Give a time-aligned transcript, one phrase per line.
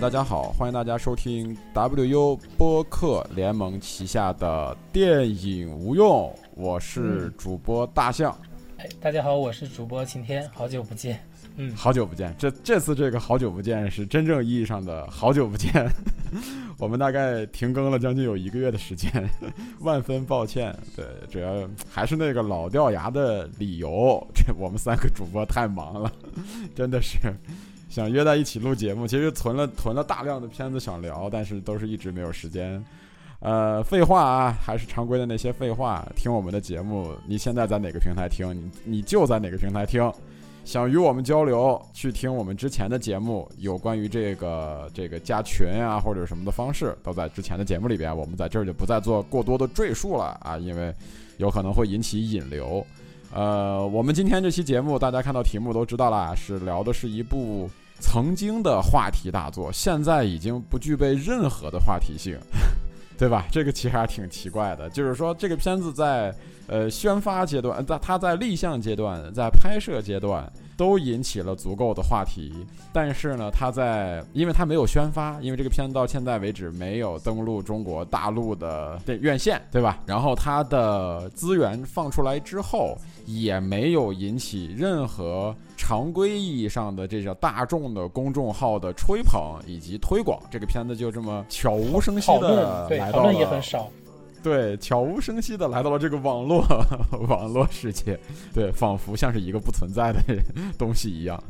[0.00, 8.36] 大家好，欢迎大家收听 WU 播客联盟旗下的电影无用，我是主播大象。
[8.76, 11.18] 哎，大家好，我是主播晴天，好久不见。
[11.56, 15.72] 嗯，好久不见，这这次这个好久不见是真正意义上的好久不见。
[16.78, 19.10] 我们大概停更了将近有一个月的时间，
[19.80, 20.72] 万分抱歉。
[20.94, 26.12] 对，主要还是那个老掉牙的理由，这我们三个主播太忙了，
[26.72, 27.18] 真的是
[27.88, 29.06] 想约在一起录节目。
[29.06, 32.84] 其实囤了囤了大量的片子想聊，但是都是一直没有时间。
[33.40, 36.04] 呃，废话啊，还是常规的那些废话。
[36.16, 38.52] 听我们的节目，你现在在哪个平台听？
[38.52, 40.12] 你你就在哪个平台听？
[40.64, 48.14] 想与我们交流，去听我们之前的节目，有关于这个这个加群啊或者什么的方式，都在之前的节目里边。
[48.14, 50.92] 我们在这儿就不再做过多的赘述了啊，因为
[51.38, 52.84] 有可能会引起引流。
[53.32, 57.68] 呃，我们今天这期节目，大家看到题目都知道啦，是聊的是一部
[58.00, 62.38] 曾经的话题大作，现在已经不具备任何的话题性，
[63.18, 63.46] 对吧？
[63.50, 66.34] 这个其实还挺奇怪的，就是说这个片子在。
[66.70, 70.46] 呃，宣发阶段，在它在立项阶段，在拍摄阶段
[70.78, 72.54] 都引起了足够的话题，
[72.92, 79.98] 但是呢，他在，因为他没有宣发，因为这个片子到现在为止没有登陆中国大陆的院线，对吧？
[80.06, 93.34] 然后他的资源放出来之后，也没有引起任何常规意义上的这种大众的公众号的吹捧以及推广，这个片子就这么悄无声息的来到了。
[93.34, 93.88] 也很少。
[94.48, 96.64] 对，悄无声息的来到了这个网络
[97.28, 98.18] 网络世界，
[98.54, 100.20] 对，仿佛像是一个不存在的
[100.78, 101.42] 东西一样。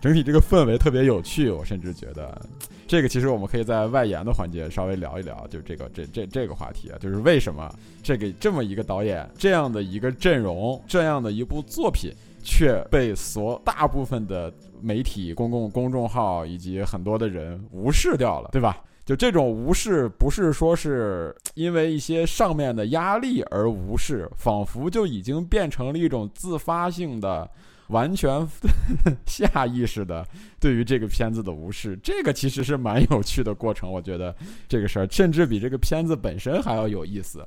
[0.00, 2.40] 整体这个氛围特别有趣，我甚至觉得，
[2.86, 7.70] 这个其实我们可以在外延的环节稍微聊一聊，就这个这这这个话题啊，就是为什么
[8.02, 12.10] 这个这么一个导演，这样的一个阵容，这样的一部作品，
[12.42, 18.82] 却被所大部分的媒体、公共公众号以及很多的人无视掉了，对吧？
[19.06, 27.48] 就这种无视，不是说是因为一些上面的压力而无视，仿佛就已经变成了一种自发性的、
[27.86, 28.44] 完全
[29.24, 30.26] 下意识的
[30.58, 31.96] 对于这个片子的无视。
[32.02, 34.34] 这个其实是蛮有趣的过程，我觉得
[34.66, 37.46] 这个事儿甚至比这个片子本身还要有意思。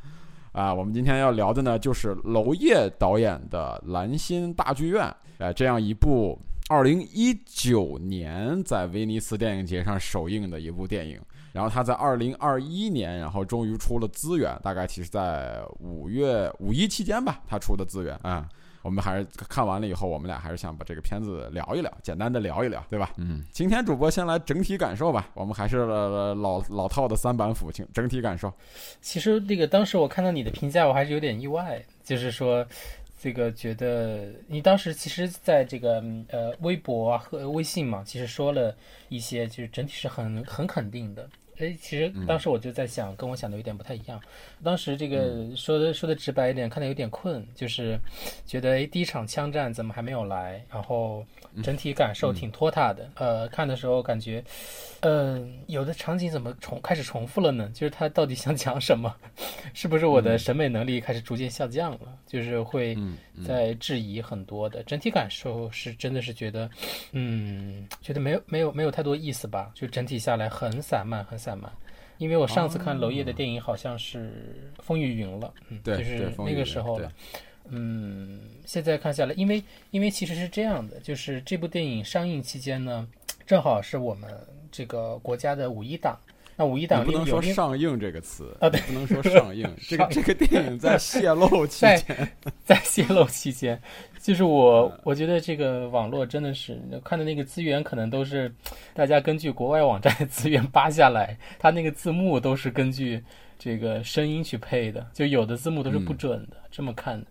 [0.53, 5.03] 啊，我们今天要聊的呢，就是娄烨导演的《蓝心大剧院》
[5.40, 11.19] 呃，这样一部二零一九年在威尼斯电影节上首映的一部电影。
[11.52, 18.48] 然后他在二零二一年，然后终于出了资源，大概其实在五月五一期间吧，他出的资源啊。
[18.82, 23.12] 我们还是看完了以后，我们俩还是想把这个片子聊一聊，简单的聊一聊，对吧？
[23.18, 23.44] 嗯。
[23.52, 28.52] 今天主播先来整体感受吧，我们还是老老套的三板斧，请整体感受。
[29.02, 32.66] 其实那个当时我看到你的评价，我还是有点意外，就是说
[33.22, 38.74] 这个觉得你当时其实在这个呃微博啊和微信嘛，其实说了
[39.10, 41.30] 一些，就是整体是很很肯定的。
[41.59, 44.20] 哎，其实当时我就在想，跟我想的有点不太一样。
[44.64, 48.00] 当时这个说的说的直白一点，看的有点困，就是
[48.46, 50.64] 觉得哎，第一场枪战怎么还没有来？
[50.72, 51.25] 然后
[51.62, 53.09] 整体感受挺拖沓的。
[53.16, 54.44] 呃，看的时候感觉，
[55.02, 57.69] 嗯，有的场景怎么重开始重复了呢？
[57.74, 59.14] 就是他到底想讲什么？
[59.75, 62.18] 是不是我的审美能力开始逐渐下降了？
[62.25, 62.98] 就是会
[63.46, 64.81] 在质疑很多的。
[64.84, 66.69] 整体感受是真的是觉得，
[67.12, 69.72] 嗯，觉得没有没有没有太多意思吧？
[69.75, 71.50] 就整体下来很散漫，很散。
[71.59, 71.69] 慢，
[72.19, 74.19] 因为我上次看娄烨的电影好像是
[74.84, 77.12] 《风雨云》了，嗯，就是那个时候了。
[77.69, 83.07] 嗯，现在看下来，因为因为其实是这样的，就是这部电影上映期间呢，
[83.45, 84.30] 正好是我们
[84.71, 86.19] 这个国家的五一档。
[86.60, 89.66] 那五一档不能说上映这个词啊，对，不能说上映。
[89.88, 92.32] 这个这个电影在泄露 期间，
[92.66, 93.82] 在泄露期间，
[94.22, 98.54] 就是我我觉得这个网络真的是看的那个资源，可能都是
[98.94, 103.24] 大家根据国外网站的资源扒下来，它那个字幕都是根据
[103.58, 107.28] 这个声音去配的，就有的字幕都是不准的，这么看的。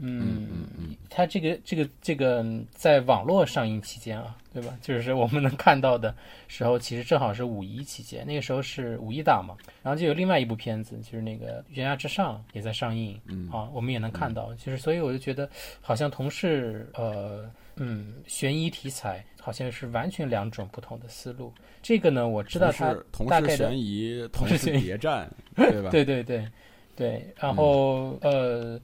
[0.00, 4.78] 嗯嗯嗯，它这个这个这个在网络上映期间啊，对吧？
[4.80, 6.14] 就是我们能看到的
[6.46, 9.56] 时候，其实正好是五一期间，那个时候是五一档嘛。
[9.82, 14.54] 然后就有另外一部片子，就是那个《悬崖之上》也在上映，嗯啊，我们也能看到。
[14.54, 15.48] 就是所以我就觉得，
[15.80, 21.52] 好像同是呃嗯悬疑题材，好像是完全两种不同的思路。
[21.82, 22.94] 这个呢，我知道它
[23.28, 25.90] 大概悬疑，同是谍战，对吧？
[25.90, 26.46] 对对对。
[26.96, 28.76] 对，然后呃，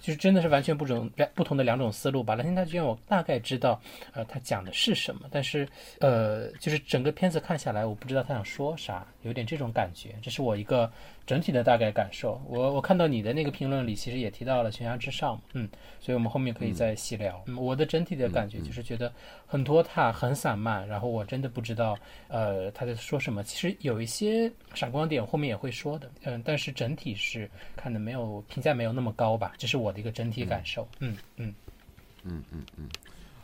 [0.00, 2.34] 就是真的是完全不种不同的两种思路吧。
[2.34, 3.80] 蓝天大剧院我大概知道，
[4.12, 5.68] 呃，他讲的是什么，但是
[6.00, 10.14] 呃，就是整个片子看下来，我不知道他想说啥，有点这种感觉。
[10.22, 10.90] 这是我一个
[11.30, 12.42] 整体的大概感受。
[12.48, 15.68] 我我看到你的那个评论里，其实也提到了悬崖之上，嗯，
[16.00, 17.40] 所以我们后面可以再细聊。
[17.46, 19.12] 嗯，我的整体的感觉就是觉得
[19.46, 21.96] 很拖沓、很散漫，然后我真的不知道
[22.26, 23.44] 呃他在说什么。
[23.44, 30.88] 其实有一些闪光点后面也会说的，嗯，但是整体是看的没有评价没有那么高吧，这是我的一个整体感受。
[30.98, 31.54] 嗯嗯
[32.24, 32.88] 嗯嗯嗯，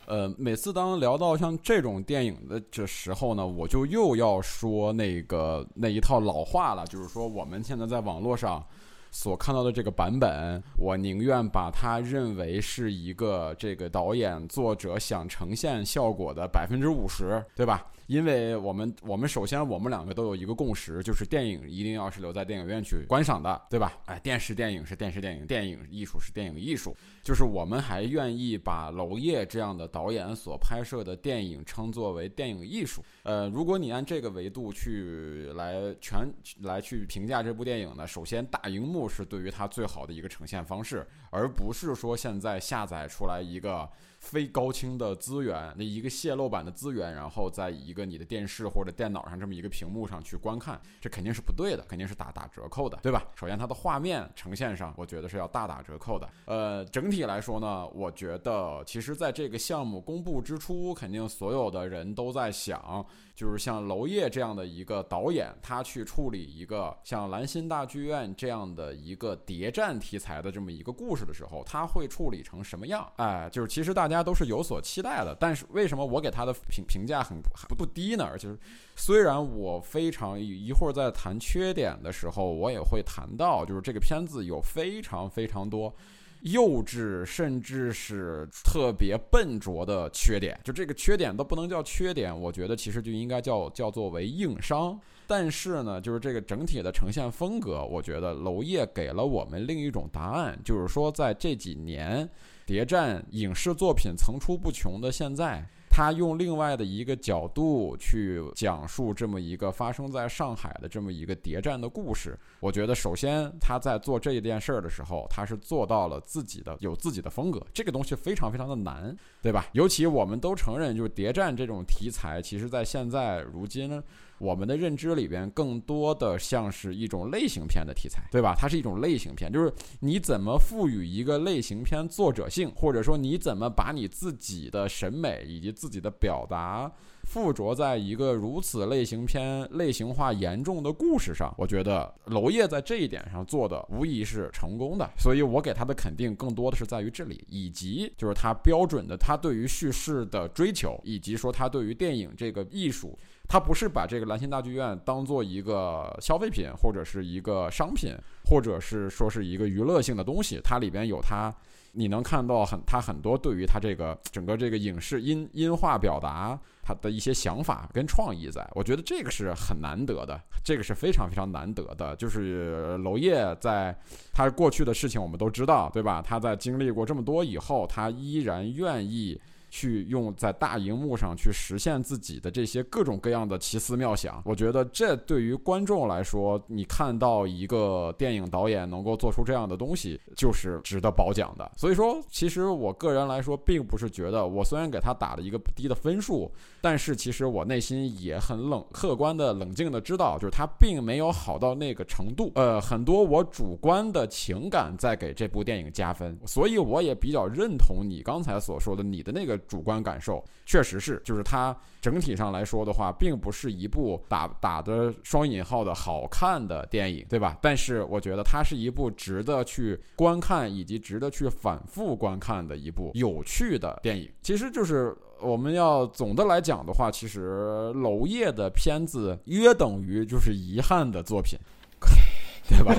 [0.07, 8.65] 呃，每次当聊到像这种电影的这时候呢，我就又要说那个那一套老话了，就是说我们现在在网络上。
[9.09, 17.87] 所看到的这个版本，我宁愿把它认为是一个这个导演作者想呈现效果的百分之五十，对吧？
[18.07, 23.97] 因为我们我们首先我们两个都有一个共识，就是电影一定要是留在电影院去观赏的，对吧？
[24.05, 33.03] 哎，电视电影是电视电影，电影艺术是电影艺术，就是我们还愿意把娄烨这样的导演所拍摄的电影称作为电影艺术。
[33.23, 43.89] 呃，如果你按这个维度去来全来去评价这部电影呢，首先大荧幕是对于它最好的一个呈现方式，而不是说现在下载出来一个。
[44.29, 53.25] 非高清的资源，那一个泄露版的资源，然后在一个你的电视或者电脑上这么一个屏幕上去观看，这肯定是不对的，肯定是打打折扣的，对吧？
[53.35, 56.27] 首先它的画面呈现上，我觉得是要大打折扣的。
[56.45, 63.05] 呃，整体来说呢，我觉得其实在这个项目公布之初，肯定所有的人都在想。
[63.37, 73.07] 就是像娄烨这样的一个导演，他去处理一个像兰心大剧院这样的一个谍战题材的这么一个故事的时候，他会处理成什么样？
[73.17, 75.37] 哎，就是其实大家都是有所期待的。
[75.39, 77.39] 但是为什么我给他的评评价很
[77.69, 78.25] 不不低呢？
[78.25, 78.49] 而且
[78.95, 85.93] 虽然我非常一会儿在谈缺点的时候，我也会谈到，就是这个片子有非常非常多。
[86.41, 94.99] 幼稚，甚至是特别笨拙的缺点，就这个缺点都不能叫缺点，我觉得其实就应该叫叫做为硬伤。
[95.25, 102.29] 但是呢，就是这个整体的呈现风格，我觉得娄烨给了我们另一种答案，就是说在这几年
[102.65, 105.67] 谍战影视作品层出不穷的现在。
[105.97, 112.37] 他用另外的一个角度去讲述这么一个发生在上海的这么一个谍战的故事。
[112.59, 117.59] 我觉得，首先他在做这一件事儿的时候，他是做到了自己的有自己的风格。
[117.73, 119.65] 这个东西非常非常的难，对吧？
[119.71, 123.99] 尤其我们都承认，就是谍战这种题材，其实在现在如今。
[124.39, 128.55] 我们的认知里边更多的像是一种类型片的题材，对吧？
[128.57, 136.91] 它是一种类型片，就是你怎么赋予一个类型片作者性，或者说你怎么把你自己的审美以及自己的表达
[137.23, 141.53] 附着在一个如此类型片类型化严重的故事上。
[141.57, 153.17] 我觉得娄烨在这一点上做的无疑是成功的，所以我给他的肯定更多的是在于这里，以及就是他标准的他对于叙事的追求，以及说他对于电影这个艺术。
[153.47, 158.13] 他不是把这个兰心大剧院当做一个消费品，或者是一个商品，
[158.45, 160.59] 或者是说是一个娱乐性的东西。
[160.61, 161.53] 它里边有它，
[161.93, 172.13] 你能看到很它很多对于它这个整个这个影视音音画表达它的一些想法跟创意，在我觉得这个是很难得的，这个是非常非常难得的。
[172.17, 173.97] 就是娄烨在
[174.33, 176.21] 他过去的事情我们都知道，对吧？
[176.21, 179.39] 他在经历过这么多以后，他依然愿意。
[179.69, 191.69] 去用在大荧幕上去实现自己的这些各种各样的奇思妙想，我觉得这对于观众来说，你看到一个电影导演能够做出这样的东西，就是值得褒奖的。
[191.75, 202.51] 所以说，其实我个人来说，并不是觉得我虽然给他打了一个不低的分数，但是其实我内心也很冷，客观的、冷静的知道，就是他并没有好到那个程度。
[202.55, 209.56] 呃，很多我主观的情感在给这部电影加分，所以我也比较认同你刚才所说的你的那个。
[209.67, 217.57] 主观感受确实是，就是它整体上来说的话，并不是一部打打的双引号的好看的电影，对吧？
[217.61, 224.29] 但是我觉得它是一部值得去观看以及值得去反复观看的一部有趣的电影。
[224.41, 231.57] 其实就是我们要总的来讲的话，其实娄烨的片子约等于就是遗憾的作品，
[232.67, 232.93] 对吧？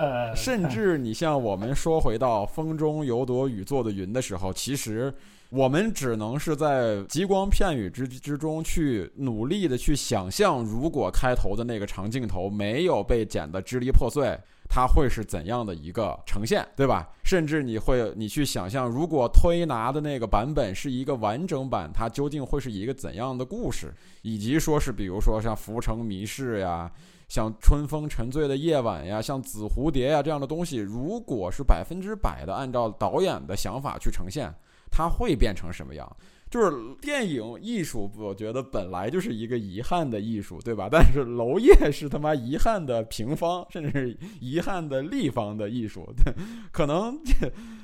[0.00, 5.12] 呃， 甚至你像我们说回到风中有朵雨做的云的时候，其实
[5.50, 14.38] 我们只能是在极光片语之之中去努力的去想象，如果开头的那个长镜头没有被剪得支离破碎，
[14.68, 17.08] 它会是怎样的一个呈现，对吧？
[17.24, 23.92] 甚至你会你去想象，如果推拿的那个版本是一个完整版，它究竟会是一个怎样的故事？
[24.22, 26.90] 以及说是比如说像《浮城谜事》呀。
[27.30, 34.52] 像春风沉醉的夜晚呀，像紫蝴蝶呀这样的东西，如果是百分之百的按照导演的想法去呈现，
[34.90, 36.16] 它会变成什么样？
[36.50, 40.88] 就是电影艺术，我觉得本来就是一个遗憾的艺术，对吧？
[40.90, 46.34] 但是娄烨是他妈遗憾的平方，甚至是遗憾的立方的艺术，对
[46.72, 47.16] 可能，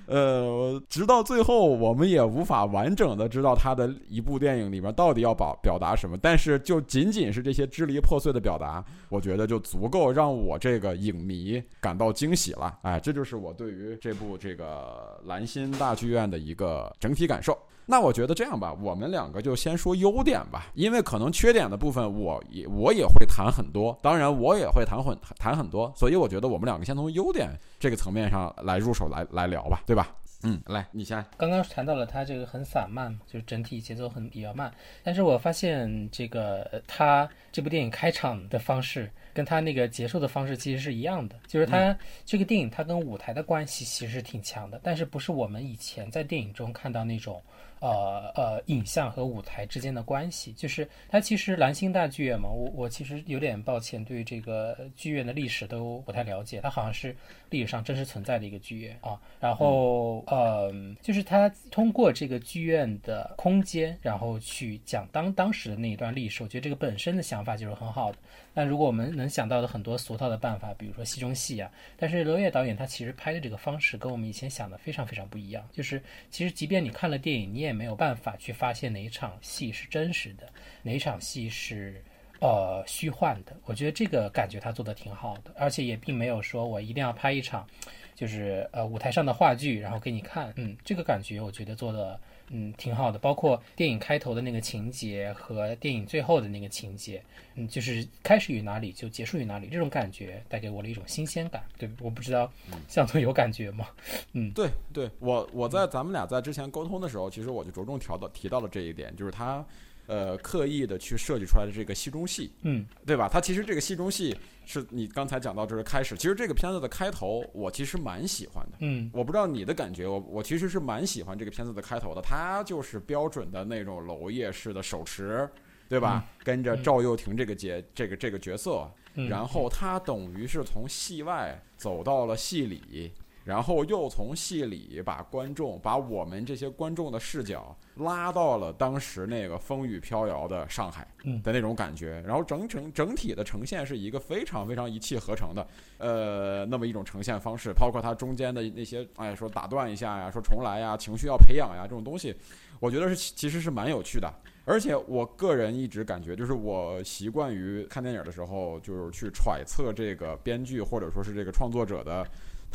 [0.06, 6.18] 呃，直到最后我们也无法完整的知道他的一部电影里面到底要表表达什么。
[6.20, 12.76] 但是就仅仅是这些支离破碎的表达，我觉得就足够让我这个影迷感到惊喜了。
[12.82, 17.56] 哎，这就是我对于这部这个蓝心大剧院的一个整体感受。
[17.86, 30.08] 那我觉得这样吧，我们两个就先说优点吧，因为可能缺点的部分，我也我也会谈很多，当然我也会谈很谈很多，所以我觉得我们两个先从优点这个层面上来入手来来聊吧，对吧？
[30.42, 31.24] 嗯，来，你先。
[31.36, 41.96] 刚刚谈到了它这个很散漫，就是整体节奏很比较慢，但是我发现这个它这部电影开场的方式跟他那个结束的方式其实是一样的，就是它
[42.26, 47.42] 这个电影它跟舞台的关系其实挺强的，但是不是我们以前在电影中看到那种。
[47.78, 56.58] 呃呃，影像和舞台之间的关系，就是它其实蓝星大剧院嘛，我我其实有点抱歉，对这个剧院的历史都不太了解。
[56.62, 57.14] 它好像是
[57.50, 59.20] 历史上真实存在的一个剧院啊。
[59.38, 60.72] 然后呃，
[61.02, 68.18] 就是它通过这个剧院的空间，然后去讲当当时的那一段历史，我觉得这个本身的想法就是很好的。
[68.52, 75.66] 那如果我们能想到的很多俗套的办法，比如说戏中戏啊，但是娄烨导演他其实拍的这个方式跟我们以前想的非常非常不一样。
[75.72, 80.48] 就是其实即便你看了电影，你也没有办法去发现哪一场戏是真实的，
[80.82, 82.02] 哪一场戏是
[82.40, 83.56] 呃虚幻的。
[83.64, 87.66] 我觉得这个感觉他做的挺好的，而且也并没有说我一定要拍一场
[88.14, 90.52] 就是呃舞台上的话剧然后给你看。
[90.56, 92.20] 嗯，这个感觉我觉得做的。
[92.50, 93.18] 嗯，挺好的。
[93.18, 97.22] 包括电影开头的那个情节和电影最后的那个情节，
[97.54, 101.64] 嗯，就是开始于哪里就结束于哪里，这种感觉带给我了一种新鲜感。
[101.78, 102.50] 对，我不知道
[102.88, 103.88] 向总有感觉吗？
[104.32, 109.64] 嗯，对，对我我在咱们俩在之前沟通的时候，其实我就着重调到提到了这一点，就是他。
[110.06, 113.28] 呃，刻意的去设计出来的这个戏中戏，嗯，对吧？
[113.28, 125.48] 它其实这个戏中戏是你刚才讲到这是开始，其实这个片子的开头我其实蛮喜欢的，嗯，我不知道你的感觉，我我其实是蛮喜欢这个片子的开头的，它就是标准的那种娄烨式的手持，
[125.88, 126.24] 对吧？
[126.44, 133.12] 跟着赵又廷这个角这个这个角色，然后他等于是从戏外走到了戏里。
[133.46, 141.06] 然后又从戏里把观众，把我们这些观众的视角拉到了当时那个风雨飘摇的上海
[141.44, 145.64] 的那种感觉，然后整整整体的呈现是一个非常非常一气呵成的，
[145.98, 152.34] 呃，那么一种呈现方式，包括它中间的那些，哎，说打断一下呀，说重来呀，情绪要培养呀，这种东西，
[152.80, 154.28] 我觉得是其实是蛮有趣的，
[154.64, 162.26] 而且我个人一直感觉，就是我习惯于看电影的时候，就是去揣测这个编剧或者说是这个创作者的。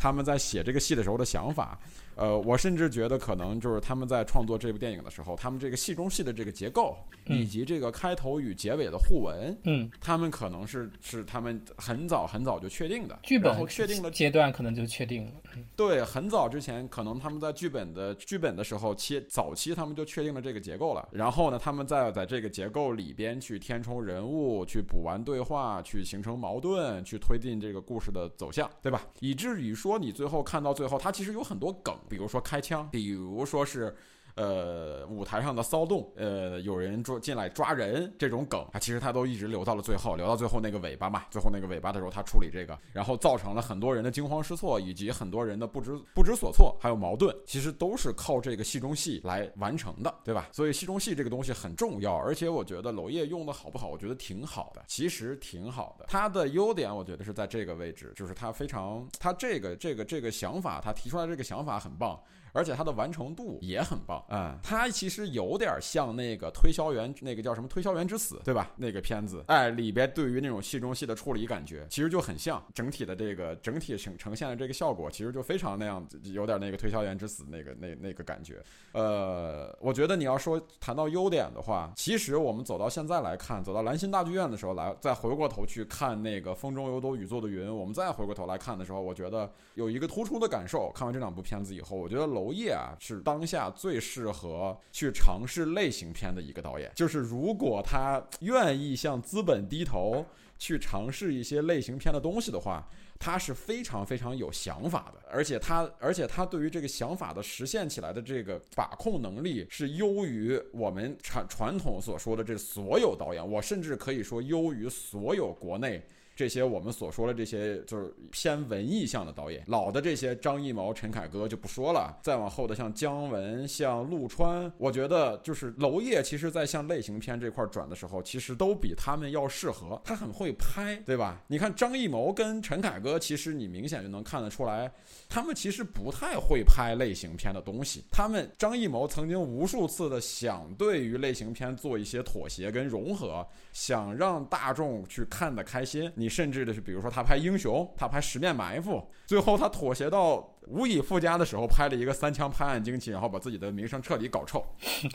[0.02, 1.78] 他们在写这个戏的时候的想法。
[2.16, 15.32] 呃，我甚至觉得可能就是他们在创作这部电影的时候，他们这个戏中戏的这个结构，以及这个开头与结尾的互文，嗯，他们可能是是他们很早很早就确定的，剧本确定的阶段可能就确定了。
[15.76, 21.08] 对，很早之前，可能他们在剧本的剧本的时候，期早期他们就确定了这个结构了。
[21.12, 29.02] 然后呢，他们再在这个结构里边去填充人物，去补完对话，去形成矛盾，去推进这个故事的走向，对吧？
[29.20, 31.94] 以至于说你最后看到最后，它其实有很多梗。
[32.08, 33.94] 比如说开枪，比如说是。
[34.34, 41.24] 呃，舞台上的骚动，呃，有人抓进来抓人这种梗啊，其实他都一直留到了最后，留到最后那个尾巴嘛。
[41.30, 50.48] 最后那个尾巴的时候，他处理这个，然后造成了很多人的惊慌失措，以及很多人的不知不知所措，还有矛盾，其实都是靠这个戏中戏来完成的，对吧？
[50.52, 53.88] 所以戏中戏这个东西很重要，而且我觉得娄烨用的好不好？
[53.88, 56.06] 我觉得挺好的，其实挺好的。
[56.08, 62.18] 他的优点，我觉得是在这个位置，就是他非常，他这个这个这个想法，他提出来这个想法很棒。
[62.52, 64.58] 而且它的完成度也很棒啊！
[64.62, 68.70] 它其实有点像那个推销员，那个叫什么《推销员之死》，对吧？
[68.76, 72.62] 那个片子，哎，里边对于那种戏中戏的处理感觉，其实就很像。
[72.74, 78.62] 整体的这个整体呈呈现的这个效果，其实就非常那样，有点那个《推销员之死》那个那那个感觉。
[78.92, 90.92] 呃，我觉得你要说谈到优点的话，其实我们走到现在来看，走到兰心大剧院的时候来，再回过头去看那个《风中有朵雨做的云》，我们再回过头来看的时候，我觉得有一个突出的感受。
[90.94, 92.41] 看完这两部片子以后，我觉得楼。
[92.42, 96.90] 娄烨啊，是当下最适合去尝试类型片的一个导演。
[96.94, 100.24] 就是如果他愿意向资本低头，
[100.58, 105.20] 去尝试一些类型片的东西的话，他是非常非常有想法的。
[105.30, 113.50] 而且他，而且他对于这个想法的实现起来的这个把控能力，是优于我们传传统所说的这所有导演。
[113.50, 116.02] 我甚至可以说优于所有国内。
[116.34, 131.42] 这些我们所说的这些就是偏文艺向的导演，老的这些张艺谋、陈凯歌就不说了，再往后的像姜文、像陆川，我觉得就是娄烨，其实在向类型片这块转的时候，其实都比他们要适合，他很会拍，对吧？
[131.48, 134.90] 你看张艺谋跟陈凯歌，其实你明显就能看得出来，
[135.28, 138.04] 他们其实不太会拍类型片的东西。
[138.10, 146.10] 他们张艺谋曾经无数次的想对于类型片做一些妥协跟融合，想让大众去看得开心。
[146.22, 150.36] 你甚至的是，比如说他拍英雄，他拍十面埋伏，最后他妥协到
[150.68, 154.64] 无以复加的时候，拍了一个三枪拍案惊奇，然后把自己的名声彻底搞臭。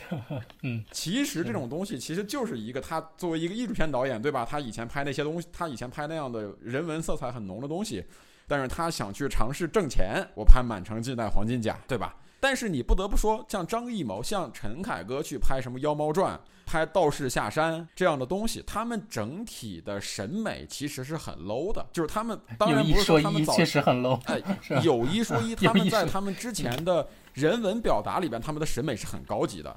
[0.63, 4.45] 嗯，其实这种东西其实就是一个他作为一个艺术片导演，对吧？
[4.45, 8.03] 他以前拍那些东西，他以前拍那样的人文色彩很浓的东西，
[8.45, 12.13] 但是他想去尝试挣钱，我拍《满城尽带黄金甲》，对吧？
[12.39, 21.85] 但是你不得不说，像张艺谋、像陈凯歌去拍什么《妖猫传》、拍《道士下山》这样的东西，他们整体的审美其实是很 low 的。
[21.91, 24.41] 就是他们当然不是说他们早确实很 low，哎，
[24.83, 29.75] 有一说一， 他们在他们之前的人文表达里边，他们的审美是很高级的。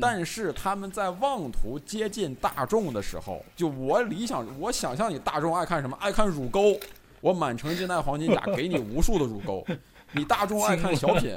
[0.00, 5.94] 但是他们在妄图接近大众的时候，就我理想，我想象你大众爱看什么？
[6.00, 6.78] 爱看乳沟，
[7.20, 9.62] 我《满城尽带黄金甲》给你无数的乳沟。
[10.12, 11.36] 你大众爱看小品，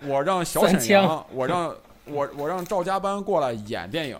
[0.00, 4.18] 我让小沈阳，我让我我让赵家班过来演电影。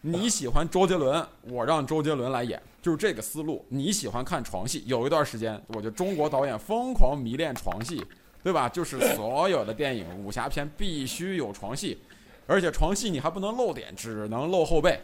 [0.00, 3.64] 你喜欢周杰伦，我让周杰伦来演，就是这个思路。
[3.68, 8.04] 你喜欢看床戏，有一段时间，我觉得中国导演疯狂迷恋床戏，
[8.44, 8.68] 对吧？
[8.68, 11.98] 就是所有的电影武侠片必须有床戏，
[12.46, 15.00] 而且床戏你还不能露点，只能露后背，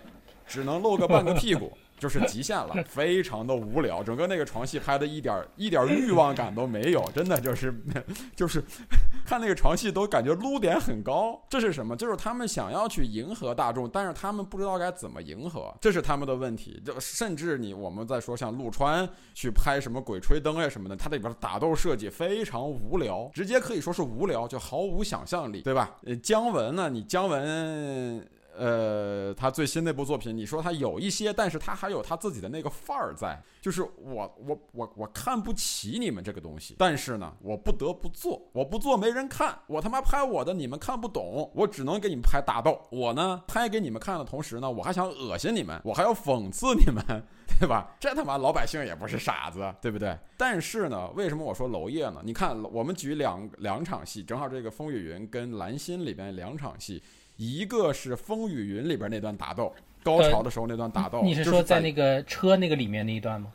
[0.46, 1.72] 只能露个半个屁股。
[2.02, 7.72] 就是极限了，非常的无聊，整个那个床戏拍的一点一点欲望感都没有，真的就是
[8.34, 8.60] 就是
[9.24, 11.40] 看那个床戏都感觉撸点很高。
[11.48, 11.96] 这是什么？
[11.96, 16.82] 就是他们想要去迎合大众，但是他们不知道该怎么迎合，这是他们的问题。
[16.84, 25.96] 就甚至你我们在说像陆川去拍什么《鬼吹灯》呀什么的，它里边打斗设计非常无聊，直接可以说是无聊，就毫无想象力，对吧？
[26.04, 26.90] 呃，姜文呢？
[26.90, 28.28] 你姜文。
[28.56, 33.40] 呃，他最新那部作品，你说他有一些，但是他还有他自己的那个范儿在。
[33.60, 42.80] 就是我，我，我，我看不起你们这个东西，但是呢，我不得不做，我不做没人看，我他妈拍我的，你们看不懂，我只能给你们拍打斗。
[42.90, 47.04] 我呢，拍给你们看的同时呢，我还想恶心你们，我还要讽刺你们，
[47.60, 47.94] 对吧？
[48.00, 50.18] 这他妈老百姓也不是傻子，对不对？
[50.36, 52.20] 但是呢，为什么我说娄烨呢？
[52.24, 57.00] 你看，我们举两两场戏，正好这个《风雨云》跟《蓝心》里边两场戏。
[57.36, 63.52] 一个是《风雨云》里边那段打斗，高潮的时候那段打斗，你是说在那个车那个里面那一段吗？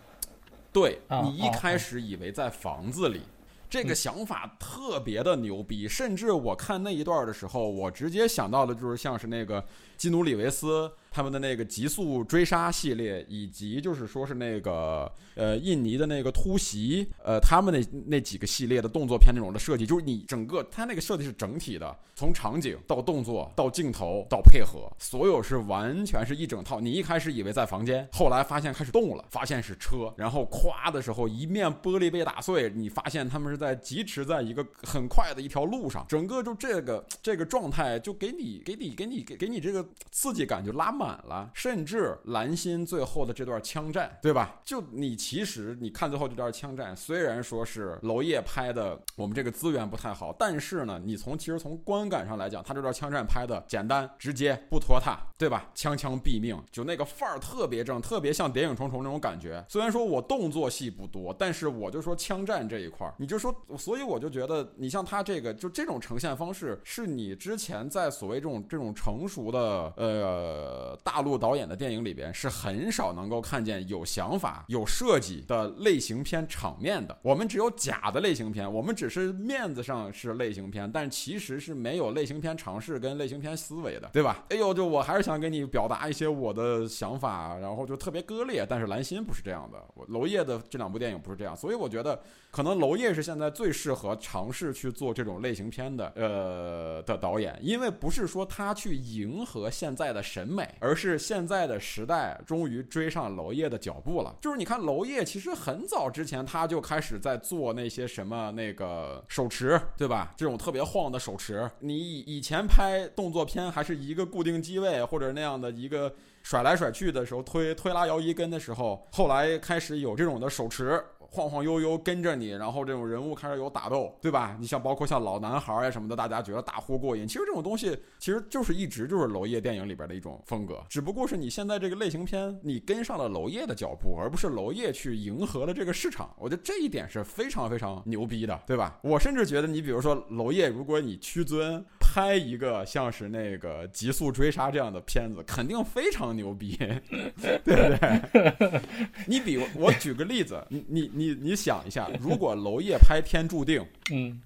[0.74, 3.22] 对，你一开始以为在房子里，
[3.70, 9.64] 这个想法特别的牛逼，甚至我看那一段的时候，我直接想到的就是像是那个
[9.96, 10.92] 基努里维斯。
[11.12, 26.80] 他们的那个极速追杀系列，以及就是说是那个呃印尼的那个突袭，呃他们那那几个系列的动作片那种的设计，就是你整个它那个设计是整体的，从场景到动作到镜头到配合，所有是完全是一整套。
[26.80, 41.07] 你一开始以为在房间，后来发现开始动了，发现是车，然后咵的时候一面玻璃被打碎，你发现他们是在疾驰在一个很快的一条路上，整个就这个这个状态就给你给你给你给给你这个刺激感就拉满。
[41.08, 44.60] 满了，甚至蓝心最后的这段枪战，对吧？
[44.64, 55.70] 就你其实你看最后这段枪战，虽然说是娄烨拍的，我们这个资源不太好，但是呢，你从其实从观感上来讲，他这段枪战拍的简单直接，不拖沓，对吧？
[55.74, 59.64] 枪枪毙命，就那个范儿特别正，特别像谍影重重那种感觉。
[59.70, 70.87] 虽然说我动作戏不多，但是我就说枪战这一块儿，你就说，所以我就觉得你像他这个，就这种呈现方式，是你之前在所谓这种这种成熟的呃。
[71.04, 77.18] 大陆导演的电影里边是很少能够看见有想法、有设计的类型片场面的。
[77.22, 84.46] 我们只有假的类型片，我们只是面子上是类型片，但其实是没有类型片尝试跟类型片思维的，对吧？
[84.50, 88.66] 哎呦，就我还是想给你表达一些我的想法，然后就特别割裂。
[88.68, 92.20] 但是蓝心不是这样的，娄烨的这两部电影不是这样，所以我觉得
[92.52, 100.68] 可能娄烨是现在最适合尝试去做这种类型片的呃的导演，因为不是说他去迎合现在的审美。
[100.80, 104.36] 而是现在的时代终于追上娄烨的脚步了。
[104.42, 110.34] 就是你看，娄烨其实很早之前他就开始在做那些什么那个手持，对吧？
[110.38, 111.70] 这种特别晃的手持。
[111.80, 116.14] 你以以前拍动作片还是一个固定机位或者那样的一个
[116.44, 121.04] 甩来甩去的时候，推推拉摇移跟的时候，后来开始有这种的手持。
[121.30, 124.58] 晃晃悠悠跟着你，然后这种人物开始有打斗，对吧？
[124.60, 127.28] 你像包括像老男孩呀什么的，大家觉得大呼过瘾。
[127.28, 136.34] 其实这种东西其实就是一直就是娄烨电影里边的一种风格，只不过是你现在这个类型片你跟上了娄烨的脚步，而不是娄烨去迎合了这个市场。
[136.38, 138.98] 我觉得这一点是非常非常牛逼的，对吧？
[139.04, 141.86] 我甚至觉得你比如说娄烨，如果你屈尊
[142.18, 146.76] 拍一个像是那个《极速追杀》这样的片子，肯定非常牛逼，
[147.38, 148.82] 对不对？
[149.28, 153.80] 你比我举个例子，你你你你想一下，如果娄烨拍《天注定》，
[154.12, 154.42] 嗯，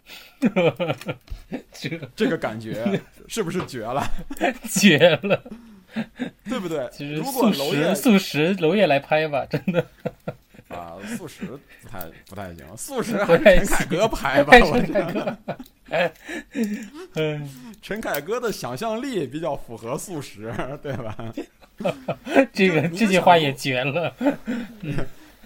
[1.71, 4.03] 这这个感觉是不是绝了？
[4.69, 5.41] 绝了，
[6.49, 6.89] 对不对？
[6.91, 9.87] 其实如果素娄烨食素食娄烨来拍吧，真的
[10.67, 11.45] 啊，素食
[11.81, 15.55] 不太不太行，素食不还是陈凯歌拍吧，我陈凯歌，哎，
[17.15, 17.49] 嗯，
[17.81, 21.15] 陈凯歌的想象力比较符合素食，对吧？
[22.53, 24.13] 这个这句话也绝了，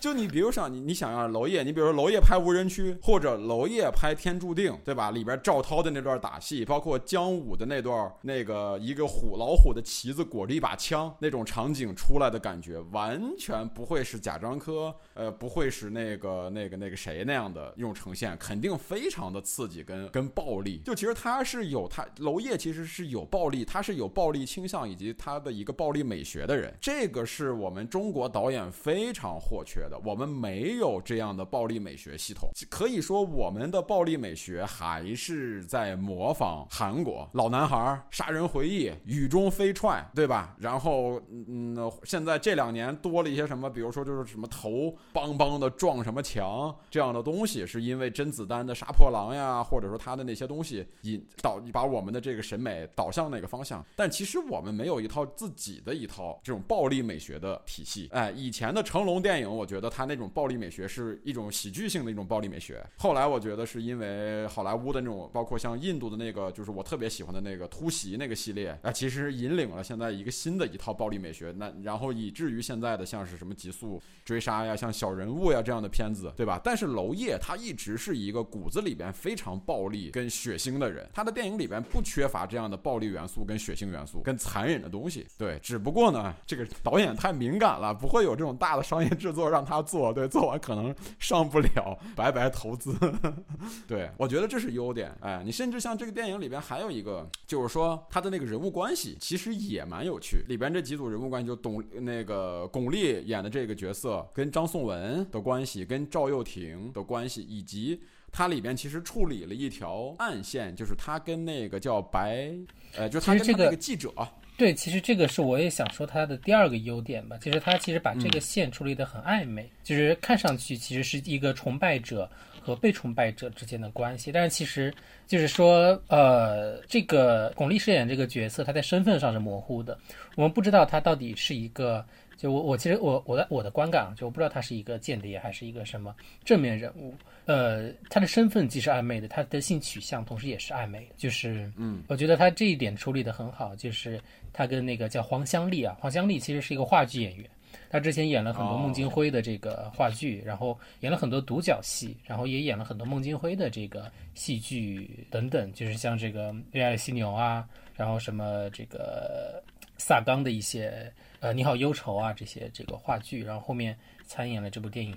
[0.05, 5.09] 就你比如说你你想让娄烨，你比如说娄烨拍无人区，或者娄烨拍天注定，对吧？
[5.09, 20.83] 里边赵涛的那段打戏，包括姜武的那段那个一个虎老虎的旗子裹着一把枪那种场景出来的感觉，完全不会是贾樟柯，呃，不会是那个那个那个谁那样的一种呈现，肯定非常的刺激跟跟暴力。
[20.85, 29.94] 就其实他是有他娄烨其实是有暴力，他是有暴力倾向以及他的一个暴力美学的人，这个是我们中国导演非常或缺的。
[30.03, 40.55] 我们没有这样的暴力美学系统，可以说我们的暴力美学还是在模仿韩国老男孩、杀人回忆、雨中飞踹，对吧？
[40.59, 53.85] 然后，嗯，现在这两年多了一些什么，比如说就是什么头邦邦的撞什么墙这样的东西，是因为甄子丹的杀破狼呀，或者说他的那些东西引导把我们的这个审美导向那个方向。
[53.95, 58.09] 但其实我们没有一套自己的一套这种暴力美学的体系。
[58.11, 62.81] 哎，以前的成龙电影，我觉觉得他那种暴力美学是一种喜剧性的一种暴力美学。
[62.97, 71.53] 后来我觉得是因为好莱坞的那种，包括像印度的那个，就是我特别喜欢的那个突袭那个系列，啊，其实引领了现在一个新的一套暴力美学。
[71.57, 76.57] 那然后以至于现在的像是什么极速追杀呀，像小人物呀这样的片子，对吧？
[76.63, 85.27] 但是娄烨他一直是一个骨子里边非常暴力跟血腥的人，他的电影里边不缺乏这样的暴力元素跟血腥元素跟残忍的东西。
[85.37, 92.95] 对，只不过呢，这个导演太敏感了，不会有这种大的商业制作让他做，对，做完可能上不了，白白投资。
[93.87, 95.11] 对，我觉得这是优点。
[95.21, 100.45] 哎，你甚至像这个电影里边还有一个，就是说他的那个人物关系其实也蛮有趣。
[100.47, 107.99] 里边这几组人物关系，就董那个巩俐演的这个角色跟张颂文的关系，跟赵又廷的关系，以及
[108.31, 112.53] 它里边其实处理了一条暗线，就是他跟那个叫白，
[112.95, 114.11] 呃，就是他跟他那个记者。
[114.57, 117.37] 对，其实这个是我也想说它的第二个优点吧。
[117.41, 122.29] 其实它其实把这个线处理得很暧昧，就是看上去其实是一个崇拜者
[122.61, 124.93] 和被崇拜者之间的关系，但是其实
[125.27, 129.97] 就是说，呃，这个巩俐饰演这个角色，她在身份上是模糊的，
[130.35, 132.05] 我们不知道她到底是一个。
[132.37, 137.13] 就我我其实我我的我的观感啊，就我不知道他是一个间谍还是一个什么正面人物。
[137.45, 141.13] 呃，他的身份既是暧昧的，他的性取向同时也是暧昧的。
[141.15, 143.75] 就是，嗯，我觉得他这一点处理得很好。
[143.75, 144.19] 就是
[144.51, 147.47] 他跟那个叫黄香丽啊，黄香丽其实是一个话剧演员，
[147.89, 159.61] 他之前演了很多哦孟京辉的这个话剧，然后演了很多独角戏，然后也演了很多孟京辉的这个戏剧等等，就是像这个《恋爱犀牛》啊，然后什么这个
[159.99, 161.13] 萨冈的一些
[161.45, 165.15] 呃《你好忧愁》啊这些这个话剧，然后后面参演了这部电影。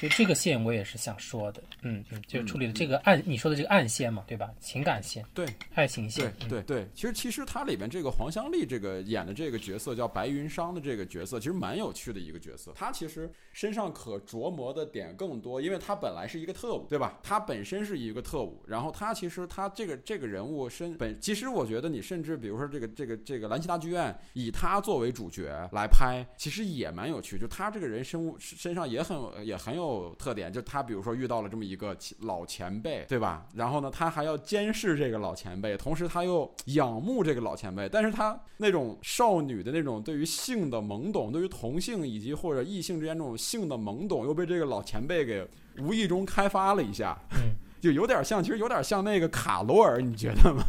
[0.00, 4.50] 就这个线我也是想说的，嗯嗯，就处理了这个暗，你说的这个暗线嘛，对吧？
[4.60, 12.72] 情感线，对，爱情线，对对对，其实其实它里边这个黄香丽这个演的这个角色叫白云裳的这个角色，其实蛮有趣的一个角色。
[12.74, 17.18] 她其实身上可琢磨的点更多，因为她本来是一个特务，对吧？
[17.22, 27.38] 她本身是一个特务，然后她其实她这个这个人物身本，其实我觉得你甚至比如说这个这个这个兰溪大剧院以她作为主角来拍，其实也蛮有趣。
[27.38, 29.81] 就她这个人生物身上也很也很有
[30.18, 33.46] 特点，就他比如说遇到了这么一个老前辈，对吧？
[33.54, 45.46] 然后呢，他还要监视这个老前辈，同时他又仰慕这个老前辈，但是他那种少女的那种对于性的懵懂，对于同性以及或者异性之间这种性的懵懂，又被这个老前辈给
[45.78, 47.16] 无意中开发了一下。
[47.32, 50.64] 嗯，就有点像，其实有点像那个卡罗尔，你觉得吗？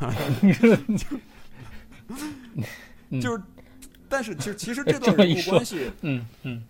[3.10, 3.42] 嗯 就是，
[4.10, 6.64] 但是其实其实这 这段人物关系，嗯嗯，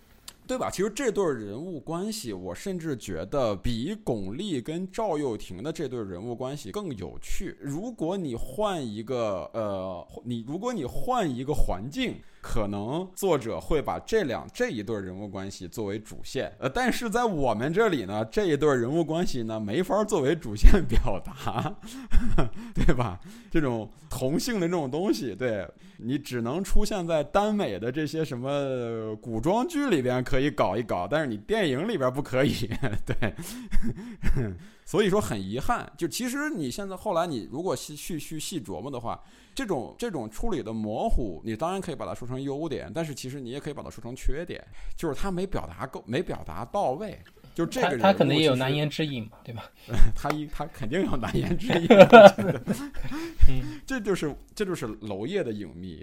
[0.46, 0.70] 对吧？
[0.70, 7.56] 其实这对人物关系，我甚至觉得比巩俐跟赵又廷的这对人物关系更有趣。
[7.60, 21.74] 如果你换一个呃，你如果你换一个环境，可能作者会把这两这一对人物关系作为主线，呃，但是在我们这里呢，这一对人物关系呢没法作为主线表达，
[22.76, 23.18] 对吧？
[23.50, 32.52] 这种同性的这种东西，对你只能出现在耽美的这些什么古装剧里边可以搞一搞，但是你电影里边不可以，
[33.06, 33.34] 对。
[34.84, 39.18] 所以说很遗憾，就其实你现在后来你如果细去去细琢磨的话，
[39.54, 44.62] 这种这种处理的模糊，你当然可以把它说成优点，但是其实你也可以把它说成缺点，
[44.96, 47.18] 就是他没表达够，没表达到位。
[47.54, 49.70] 就这个人，他可能也有难言之隐嘛，对吧？
[50.16, 51.86] 他一他肯定有难言之隐。
[53.86, 56.00] 这就是这就是娄烨的影迷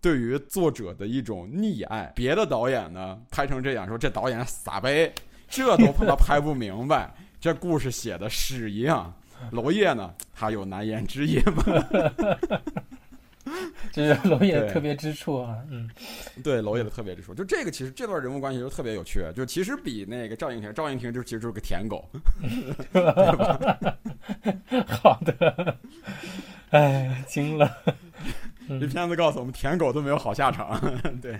[0.00, 2.12] 对于作者的一种溺爱。
[2.16, 5.12] 别的导演呢拍成这样，说这导演傻呗，
[5.48, 7.14] 这都他妈拍不明白。
[7.40, 9.14] 这故事写的屎一样，
[9.52, 11.64] 娄烨呢，他有难言之隐嘛？
[13.90, 15.90] 这是娄烨的特别之处啊，嗯，
[16.44, 22.08] 对，娄烨的特别之处，就这个其实这段人物关系就特别有趣，就其实比那个赵英廷，赵英廷就其实就是个舔狗，
[24.86, 25.76] 好的，
[26.70, 27.68] 哎，惊了，
[28.68, 30.80] 这片子告诉我们，舔狗都没有好下场，
[31.20, 31.38] 对。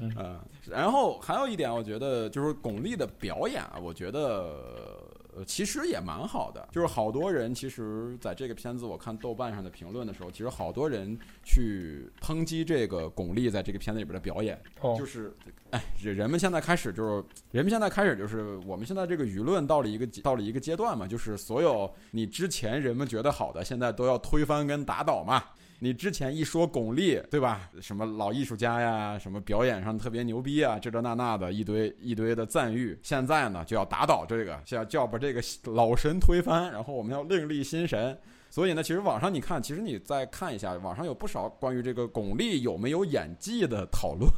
[0.00, 5.03] 嗯，然后还有一点，我觉得就是巩俐的表演啊，我觉得
[5.46, 6.68] 其实也蛮好的。
[6.70, 14.60] 就是好多人其实在这个片子，我看豆瓣上的评论的时候，其实好多人去抨击这个巩俐在这个片子里边的表演，
[14.96, 15.34] 就是
[15.70, 25.42] 哎，人们现在开始就是人们现在开始就是我们现在这个舆论到了一个到了一个阶段嘛，就是所有你之前人们觉得好的，现在都要推翻跟打倒嘛。
[25.84, 27.68] 你之前一说巩俐，对吧？
[27.78, 32.98] 什么老艺术家呀，什么表演上特别牛逼啊，这这那那的一堆一堆的赞誉。
[33.02, 38.18] 现在呢，就要打倒这个，要就要把这个老神推翻，然后我们要另立新神。
[38.48, 44.30] 所以呢，其实网上你看，其实你再看一下，网上有不少关于这个巩俐有没有演技的讨论，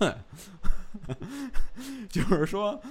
[2.11, 2.83] 就是说。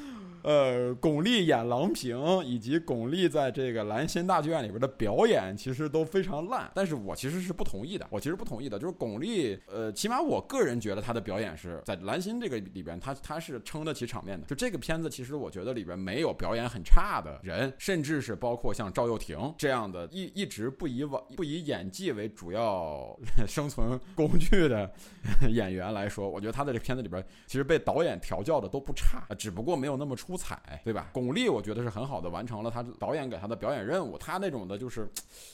[0.45, 6.69] 呃，巩俐演郎平，以及巩俐在这个兰心大剧院里边的表演，其实都非常烂。
[6.75, 14.45] 但是我其实是不同意的，我其实不同意的，就是巩俐，呃，起码我个人觉得她的表演是在兰心这个里边，她她是撑得起场面的。
[14.45, 23.17] 就这个片子，其实我觉得里边没有表演很差的人，甚至是包括像赵又廷这样的，一一直不以往不以演技为主要
[23.49, 24.87] 生存工具的
[25.49, 30.34] 演员来说，我觉得他在这片子里边，其实被导演调教的都不差，只不过没有那么出。
[30.35, 31.09] 彩对吧？
[31.13, 34.17] 巩俐我觉得是很好的完成了他导演给他的表演任务。
[34.17, 35.07] 他那种的就是，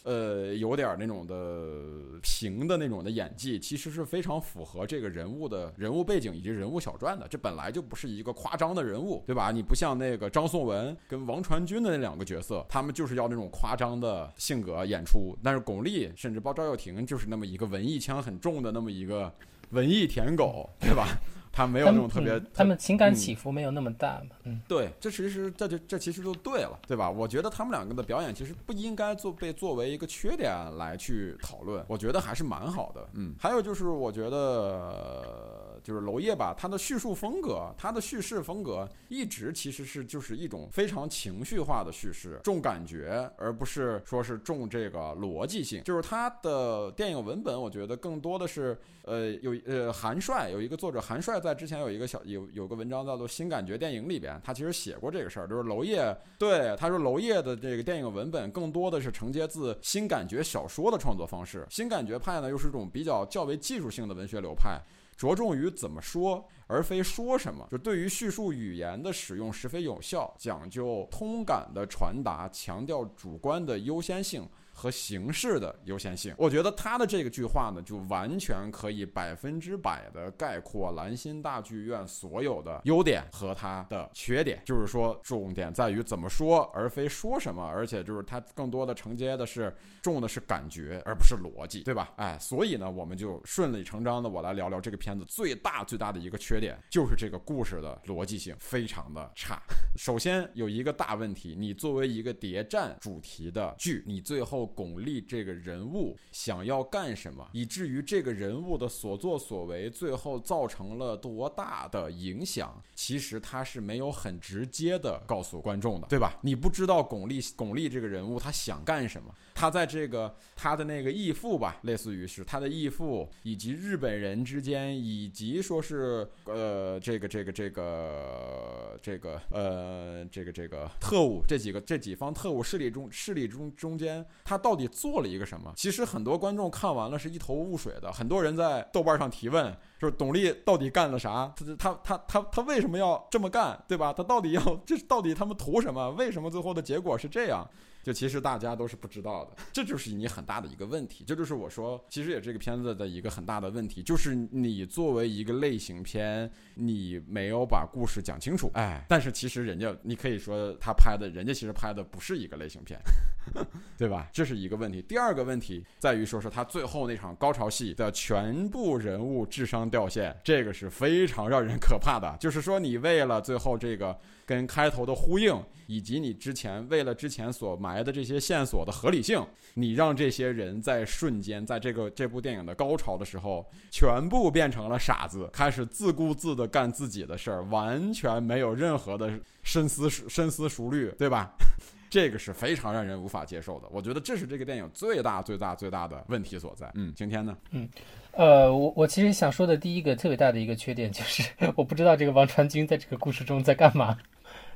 [0.03, 7.27] 呃，有点那种的平的那种的演技，其实是非常符合这个人物的人物背景以及人物小传的。
[7.27, 9.51] 这本来就不是一个夸张的人物，对吧？
[9.51, 15.37] 你不像那个张颂文跟王传君的那两个角色，他们就是要那种夸张的性格演出。
[15.43, 19.33] 但是巩俐甚至包赵又廷就是那么一个文艺腔很重的那么一个
[19.71, 21.07] 文艺舔狗，对吧？
[21.51, 24.35] 他没有那种特别，他们情感起伏没有那么大嘛？
[24.43, 27.09] 嗯，对，这其实这就这其实就对了，对吧？
[27.09, 33.07] 我觉得他们两个的表演其实不应该做被作为一个缺点来去讨论，我觉得还是蛮好的。
[33.13, 35.70] 嗯，还有就是我觉得。
[35.83, 45.83] 就是娄烨吧，他的叙述风格，他的叙事风格一直其实是就是一种非常情绪化的叙事，重感觉，而不是说是重这个逻辑性。
[45.83, 64.79] 就是他的电影文本，我觉得更多的是，呃，有呃韩帅有一个作者韩帅在之前有一个小有有个文章叫做《新感觉电影》里边，他其实写过这个事儿，就是娄烨对他说娄烨的这个电影文本更多的是承接自新感觉小说的创作方式，新感觉派呢又是一种比较较为技术性的文学流派。
[65.21, 67.67] 着重于怎么说，而非说什么。
[67.69, 74.49] 就对于叙述语言的使用十分有效，讲究通感的传达，强调主观的优先性。
[74.81, 84.59] 和形式的优先性，我觉得他的这个句话呢，就完全可以百分之百的概括兰心大剧院所有的优点和它的缺点。
[84.65, 92.11] 就是说，重点在于怎么说，而非说什么，而且就是它更多的承接的是重的是感觉，而不是逻辑，对吧？
[92.15, 99.61] 哎，所以呢，我们就顺理成章的我来聊聊这个片子最大最大的一个缺点，就是这个故事的逻辑性非常的差。
[99.95, 104.70] 首先有一个大问题，你作为一个谍战主题的剧，你最后。
[104.75, 112.81] 巩俐这个人物想要干什么，以至于这个人物的所作所为最后造成了多大的影响？
[112.95, 116.37] 其实他是没有很直接的告诉观众的，对吧？
[116.41, 119.33] 你不知道巩俐巩俐这个人物他想干什么。
[119.61, 135.71] 他在这个他的那个义父吧，类似于是他的义父以及日本人之间，以及说是呃这个这个这个这个呃这个这个特务这几个这几方特务势力中势力中中间，他到底做了一个什么？
[135.77, 141.53] 其实很多观众看完了是一头雾水的，很多人在豆瓣上提问，就是董力到底干了啥？
[141.55, 143.79] 他他他他他为什么要这么干？
[143.87, 144.11] 对吧？
[144.11, 146.09] 他到底要这到底他们图什么？
[146.13, 147.63] 为什么最后的结果是这样？
[148.03, 151.23] 就其实大家都是不知道的，这就是你很大的一个问题。
[151.25, 158.71] 这就是我说，其实也这个片子的一个很大的问题，就是你作为一个类型片，你没有把故事讲清楚。
[158.73, 162.99] 哎，但是其实人家，你可以说他拍的，人家其实拍的不是一个类型片，
[163.97, 164.29] 对吧？
[164.33, 165.01] 这是一个问题。
[165.01, 172.35] 第二个问题在于说是他最后那场高潮戏的全部人物智商掉线，这个是非常让人可怕的。
[172.39, 174.17] 就是说，你为了最后这个。
[174.43, 191.51] 跟开头的呼应，以及你之前为了之前所埋的这些线索的合理性，你让这些人在瞬间，在这个这部电影的高潮的时候，全部变成了傻子，开始自顾自的干自己的事儿，完全没有任何的深思深思熟虑，对吧？
[192.09, 193.87] 这个是非常让人无法接受的。
[193.89, 196.91] 我觉得这是这个电影最大最大最大的问题所在。
[196.95, 197.57] 嗯，晴天呢？
[197.71, 197.87] 嗯。
[198.31, 201.43] 呃，我我其实想说的第一个特别大的一个缺点就是，
[201.75, 204.17] 我不知道这个王传君在这个故事中在干嘛。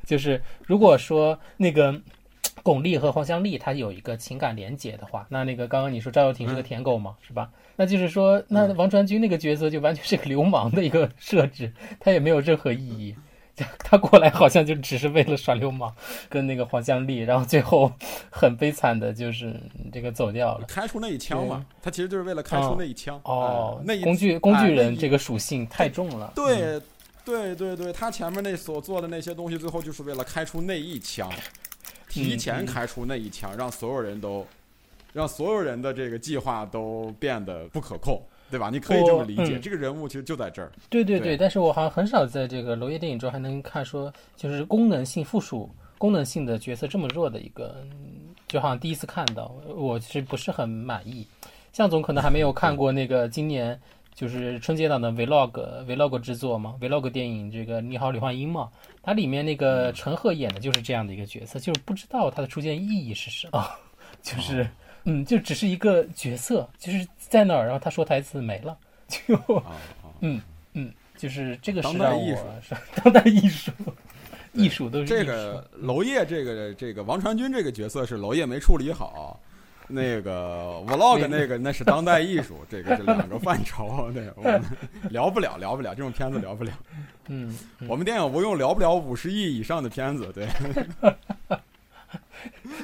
[0.05, 1.99] 就是如果说那个
[2.63, 7.49] 巩俐和黄湘丽她有一个情感连结的话，那那个刚刚你说赵又廷是个舔狗嘛，是吧？
[7.75, 13.15] 那就是说，那王传君那个角色就完全是个流氓的一个设置，他也没有任何意义。
[13.79, 15.89] 他过来好像就只是为了耍流氓，
[16.27, 17.89] 跟那个黄湘丽，然后最后
[18.29, 19.57] 很悲惨的就是
[19.93, 20.65] 这个走掉了。
[20.67, 23.17] 开出那一枪嘛，他其实就是为了开出那一枪。
[23.23, 26.33] 哦，那工具工具人这个属性太重了。
[26.35, 26.81] 对，
[27.23, 31.31] 对对对，他前面那所做的那些东西，最后就是为了开出那一枪，
[32.23, 34.45] 提前开出那一枪，让所有人都，
[35.13, 38.21] 让所有人的这个计划都变得不可控。
[38.47, 38.69] 对吧？
[38.71, 40.71] 你可以这么理解，这个人物其实就在这儿。
[40.87, 47.75] 对对对，但是我好像很少在这个娄烨电影中还能看说，就是功能性附属、功能性的角色这么弱的一个，
[48.47, 51.27] 就好像第一次看到，我其实不是很满意。
[51.73, 53.77] 向总可能还没有看过那个今年
[54.15, 55.51] 就是春节档的 vlog
[55.85, 58.71] vlog 制作嘛，vlog 电影这个《你好，李焕英》嘛，
[59.03, 63.63] 它里面那个陈赫演的就是这样的一个角色，就是不知道他的出现意义是什么，
[64.23, 64.67] 就是。
[65.07, 68.75] 嗯，就只是一个角色，就是在那儿，然后他说台词没了，
[69.07, 69.39] 就，
[70.19, 70.41] 嗯
[70.73, 72.41] 嗯，就是这个是当代艺术，
[73.03, 73.71] 当代艺术，
[74.53, 79.39] 艺术都是这个娄烨这个这个王传君这个角色是娄烨没处理好，
[79.87, 84.61] 那个 vlog 那个那是当代艺术，这个是两个范畴， 对，我们
[85.09, 86.71] 聊不了，聊不了这种片子聊不了，
[87.27, 90.47] 嗯，我们电影不用聊不了五十亿以上的片子，对。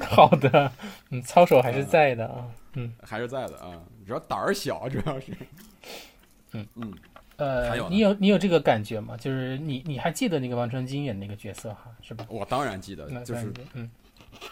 [0.01, 0.71] 好的，
[1.09, 5.31] 嗯，操守还是在的啊，嗯，还是在的啊，主要胆儿小，主要是，
[6.53, 6.93] 嗯嗯，
[7.37, 9.15] 呃，你有你有这个感觉吗？
[9.17, 12.25] 就是你你还记得那个王传君演那个角色哈，是吧？
[12.29, 13.89] 我当然记得，就是，嗯，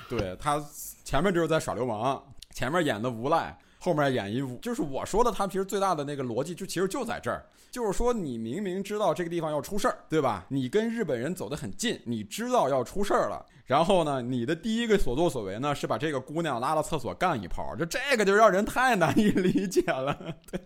[0.08, 0.64] 对他
[1.04, 2.22] 前面就是在耍流氓，
[2.60, 7.42] 前面演的无赖，后面演一就是我说的，他其实最大的那个逻辑就其实就在这儿，
[7.72, 10.46] 就是说你明明知道这个地方要出事儿，对吧？
[10.50, 13.46] 你跟日本人走得很近，你知道要出事儿了。
[13.66, 20.14] 然后呢，你的第一个所作所为呢，是把这个姑娘拉到厕所干一炮，就这个就让人太难以理解了。
[20.52, 20.60] 对，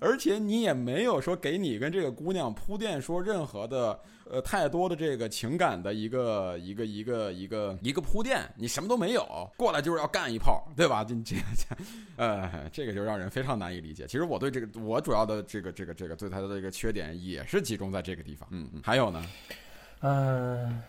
[0.00, 11.04] 而且你也没有说给你跟这个姑娘铺垫说任何的呃太多的这个情感的一个一个一个一个一个铺垫，你什么都没有，过来就是要干一炮，对吧？
[11.08, 11.36] 这这
[12.16, 14.06] 呃，这个就让人非常难以理解。
[14.06, 18.48] 其实我对这个我主要的这个这个这个对他的这个缺点也是集中在这个地方。
[18.50, 19.24] 嗯嗯，还有呢，
[20.00, 20.82] 嗯。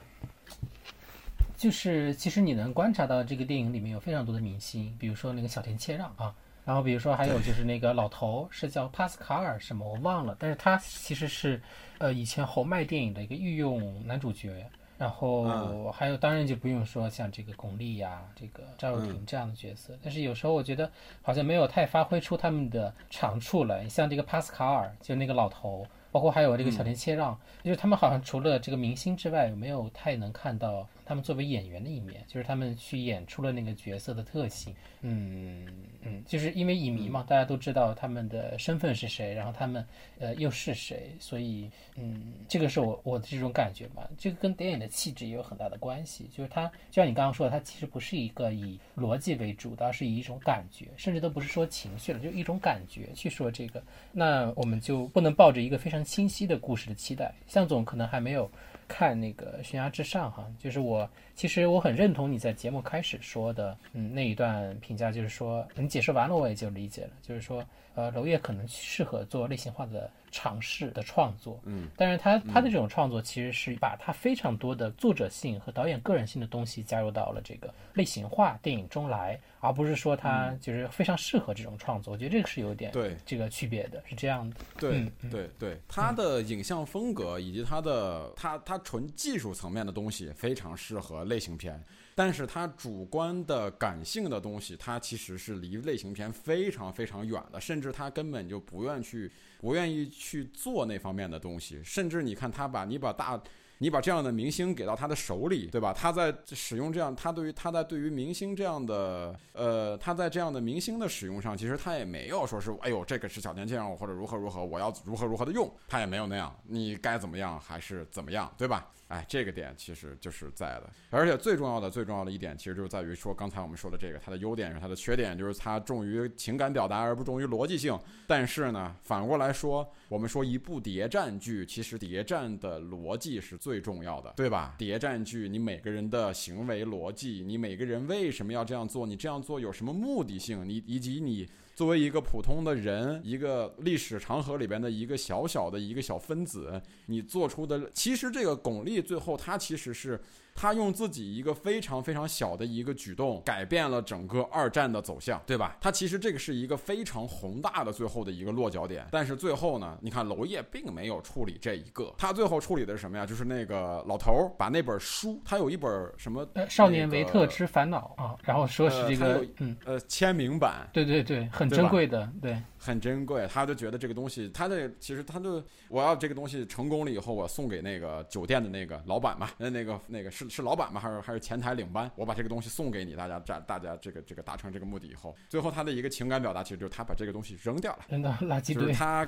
[1.58, 11.62] 就是其实你能观察到这个电影里面有非常多的明星，比如说那个小田切让啊，然后比如说还有就是那个老头是叫帕斯卡尔什么我忘了，但是他其实是
[12.00, 14.66] 呃以前侯麦电影的一个御用男主角，
[14.98, 25.88] 然后还有当然就不用说像这个巩俐呀、这个赵又廷这样的角色，但是有时候我觉得好像没有太发挥出他们的长处来，像这个帕斯卡尔就那个老头。
[26.12, 34.74] 包括还有这个小田切让，就是他们好像除了这个明星之外，没有太能看到他们作为演员的一面，就是他们去演出了那个角色的特性。
[35.02, 35.68] 嗯
[36.02, 39.86] 嗯，就是因为影迷嘛，大家都知道他们的身份是谁，然后他们
[40.18, 44.10] 呃又是谁，所以嗯，这个是我我的这种感觉吧。
[44.18, 53.84] 这个跟电影的气质也有很大的关系，就是它就像你刚刚说的，它其实不是一个以逻辑为主的，而是以一种感觉，甚至都不是说情绪了，就一种感觉去说这个。
[54.12, 56.04] 那我们就不能抱着一个非常。
[56.06, 58.50] 清晰的故事的期待，向总可能还没有
[58.88, 67.64] 看那个《悬崖之上》哈，就是我其实我很认同你在节目开始说的，嗯，那一段评价，就是说你解释完了我也就理解了，就是说，
[67.96, 70.12] 呃，娄烨可能适合做类型化的。
[70.32, 82.12] 尝试的创作，嗯，但是他他的这种创作其实是把他非常多的作者性和导演个人性的东西加入到了这个类型化电影中来，而不是说他就是非常适合这种创作。
[82.12, 84.58] 我觉得这个是有点对这个区别的，是这样的。
[84.78, 91.82] 对对对，他的影像风格以及他的他他纯技术层面的东西非常适合类型片。
[92.18, 101.82] 但是他主观的感性的东西，他其实是离类型片非常非常远的，甚至他根本就不愿去，不愿意去做那方面的东西。
[101.84, 103.38] 甚至你看他把你把大，
[103.80, 105.92] 你把这样的明星给到他的手里，对吧？
[105.92, 118.90] 他在使用这样，他对于他在对于明星这样的，呃，他在这样的明星的使用上，其实他也没有说是，哎呦，这个是小天样或者如何如何，我要如何如何的用，他也没有那样，你该怎么样还是怎么样，对吧？
[119.08, 127.96] 哎，这个点其实就是在的，而且最重要的、最重要的一点，其实就是在于说，刚才我们说的这个，它的优点是它的缺点，就是它重于情感表达而不重于逻辑性。
[128.26, 134.74] 但是呢，反过来说，我们说一部谍战剧，其实谍战的逻辑是最重要的，对吧？
[134.78, 141.48] 谍战剧，你每个人的行为逻辑，你每个人为什么要这样做，你这样做有什么目的性，你以及你。
[141.76, 150.20] 作为一个普通的人，一个历史长河里边的一个小小的一个小分子，你做出的，其实这个巩俐最后她其实是。
[150.56, 155.76] 他用自己一个非常非常小的一个举动，改变了整个二战的走向，对吧？
[155.82, 159.06] 他其实这个是一个非常宏大的最后的一个落脚点。
[159.12, 163.26] 但是最后呢，你看娄烨并没有处理这一个，他最后处理的是什么呀？
[163.26, 172.58] 就是那个老头儿把那本书，他有一本什么《少年维特之烦恼》啊，然后说是这个嗯呃签名版，对对对，很珍贵的，对。
[172.86, 181.00] 很珍贵，他就觉得这个东西，他的其实他就我要这个东西成功了以后，我送给那个酒店的那个老板嘛，那那个那个是是老板吗？
[181.00, 182.10] 还是还是前台领班？
[182.16, 188.94] 我把这个东西送给你，大家大大家这个这个达成这个目的以后，最后他的一个情感表达，其实就是他把这个东西扔掉了，扔到垃圾堆。
[188.94, 189.28] 他。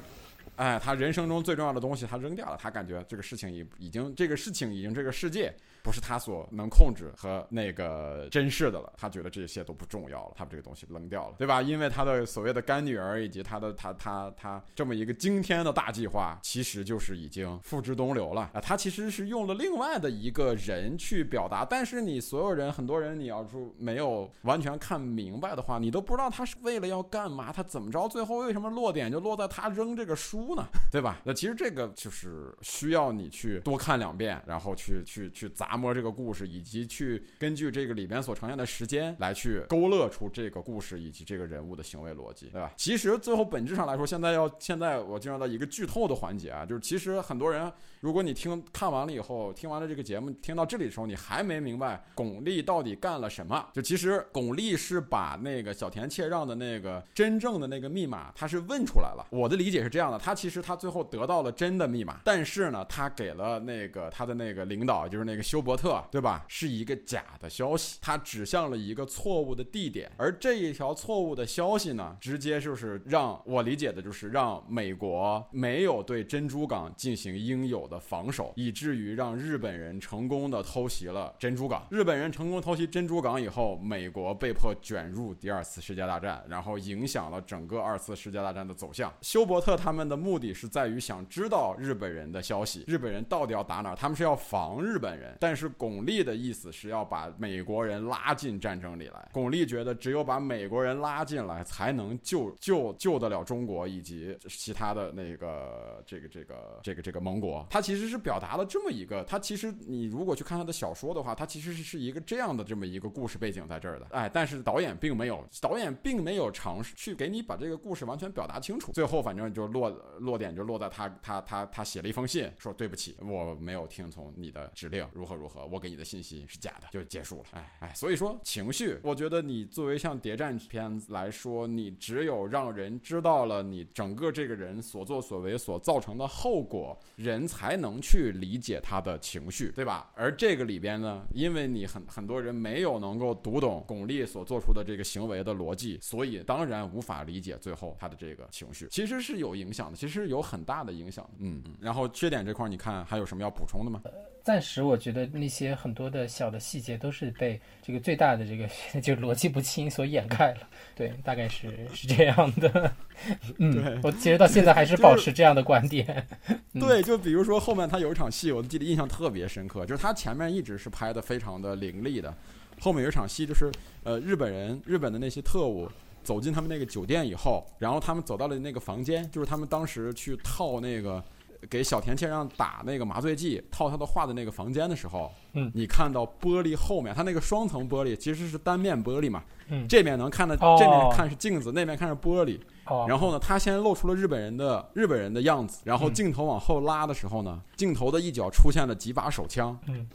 [0.58, 5.54] 哎，他人生中最重要的东西他扔掉了，他感觉这个事情已已经这个事情已经这个世界
[5.84, 11.62] 不是他所能控制和那个珍视的了，他觉得这些都不重要了，他把这个东西扔掉了，对吧？
[11.62, 18.60] 因为他的所谓的干女儿以及他的他他他这么一个惊天的大计划，其实就是已经付之东流了啊！
[18.60, 30.47] 他其实是用了另外的一个人去表达，但是你所有人很多人你要说没有完全看明白的话，你都不知道他是为了要干嘛，他怎么着，最后为什么落点就落在他扔这个书。
[30.56, 31.20] 呢， 对吧？
[31.24, 42.72] 那其实这个就是需要你去多看两遍，然后去去去砸摸这个故事，以及去根据这个里边所呈现的时间来去勾勒出这个故事以及这个人物的行为逻辑，对吧？
[42.78, 59.28] 其实最后本质上来说，现在要现在我进入到一个剧透的环节啊，就是其实很多人，如果你听看完了以后，听完了这个节目，听到这里的时候，你还没明白巩俐到底干了什么，就其实巩俐是把那个小田切让的那个真正的那个密码，他是问出来了。
[59.30, 60.38] 我的理解是这样的，他。
[60.38, 66.46] 其实他最后得到了真的密码，但是呢，他给了那个他的那个领导，就是那个休伯特，对吧？
[66.48, 81.88] 是一个假的消息，他指向了一个错误的地点，而这一条错误的消息呢，直接就是让我理解的就是让美国没有对珍珠港进行应有的防守，以至于让日本人成功的偷袭了珍珠港。
[81.90, 89.12] 日本人成功偷袭珍珠港以后，美国被迫卷入第二次世界大战，然后影响了整个二次世界大战的走向。
[89.22, 90.18] 休伯特他们的。
[90.18, 93.96] 目的是在于想知道日本人的消息，日本人到底要打哪？
[93.96, 99.30] 他们是要防日本人，但是巩俐的意思是要把美国人拉进战争里来。
[99.32, 107.66] 巩俐觉得只有把美国人拉进来，才能救救救得了中国以及其他的那个这个这个这个这个盟国。
[107.78, 114.08] 他其实是表达了这么一个，他其实你如果去看他的小说的话，他其实是是一个这样的这么一个故事背景在这儿的。
[114.10, 118.92] 哎，但是导演并没有，导演并没有尝试去给你把这个故事完全表达清楚。
[118.94, 119.96] 最后反正就落。
[120.20, 127.44] 落点就落在他，他，他，他写了一封信，说对不起，我没有听从你的指令，如何如何，我给你的信息是假的，就结束了。
[127.52, 140.10] 哎哎，所以说情绪，我觉得你作为像谍战片来说，你只有让人知道了你整个这个人所作所为所造成的后果，人才能去理解他的情绪，对吧？
[140.16, 149.98] 而这个里边呢，因为你很很多人没有能够读懂巩俐所做出的这个行为的逻辑，所以当然无法理解最后他的这个情绪，其实是有影响的。
[149.98, 151.76] 其实有很大的影响，嗯嗯。
[151.82, 154.02] 然后缺点这块，你看还有什么要补充的吗？
[154.44, 158.66] 暂时我觉得那些很多的小的细节都是被这个最大的这个
[159.02, 160.62] 就逻辑不清所掩盖了。
[160.96, 162.94] 对，大概是是是这样的。
[163.60, 166.26] 嗯，我其实到现在还是保持这样的观点。
[166.72, 172.34] 嗯对，就比如说后面他有一场戏，我记得印象特别深刻，就是他前面一直是拍的非常的凌厉的，
[172.80, 173.72] 后面有一场戏就是
[174.04, 175.90] 呃日本人日本的那些特务
[176.24, 181.24] 走进他们那个酒店以后，然后他们走到了那个房间，就是他们当时去套那个
[181.70, 185.72] 给小田切让打那个麻醉剂套他的话的那个房间的时候，嗯。
[185.74, 189.88] 你看到玻璃后面，它那个双层玻璃其实是单面玻璃嘛，嗯。
[189.88, 190.78] 这面能看到哦。
[190.80, 196.14] 这面看是镜子，那面看是玻璃，哦，然后呢，他先露出了日本人的日本人的样子，然后嗯。
[196.14, 200.08] 镜头往后拉的时候呢，镜头的一角出现了几把手枪，嗯。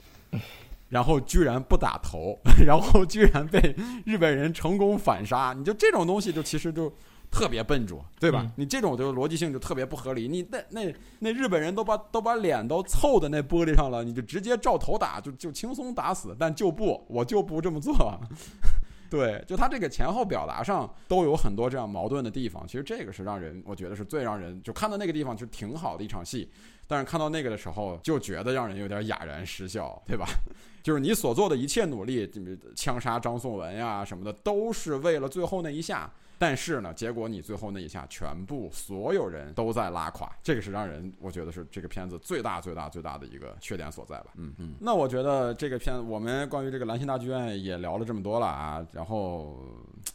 [0.89, 2.37] 然后居然不打头，
[2.67, 3.75] 然后居然被
[4.05, 5.51] 日本人成功反杀。
[5.57, 6.93] 你就这种东西，就其实就
[7.33, 8.43] 特别笨拙，对吧？
[8.45, 10.27] 嗯你这种就是逻辑性就特别不合理。
[10.27, 16.35] 你那那那日本人都把都把脸都凑在那玻璃上了，你就直接照头打，就就轻松打死。
[16.39, 18.17] 但就不，我就不这么做。
[19.09, 22.65] 对，就他这个前后表达上都有很多这样矛盾的地方。
[22.67, 26.49] 其实这个是让人，我觉得是最让人就看到那个地方就挺好的一场戏，
[26.87, 30.25] 但是看到那个的时候就觉得让人有点哑然失笑，对吧？
[30.83, 36.11] 就是你所做的一切努力，就是枪杀张颂文呀什么的，都是为了最后那一下。
[36.37, 44.31] 但是呢，结果你最后那一下，全部所有人都在拉垮，这个是让人我觉得是这个片子最大最大最大的一个缺点所在吧。
[44.35, 44.73] 嗯嗯。
[44.79, 49.57] 那我觉得这个片我们关于这个兰心大剧院也聊了这么多了啊，然后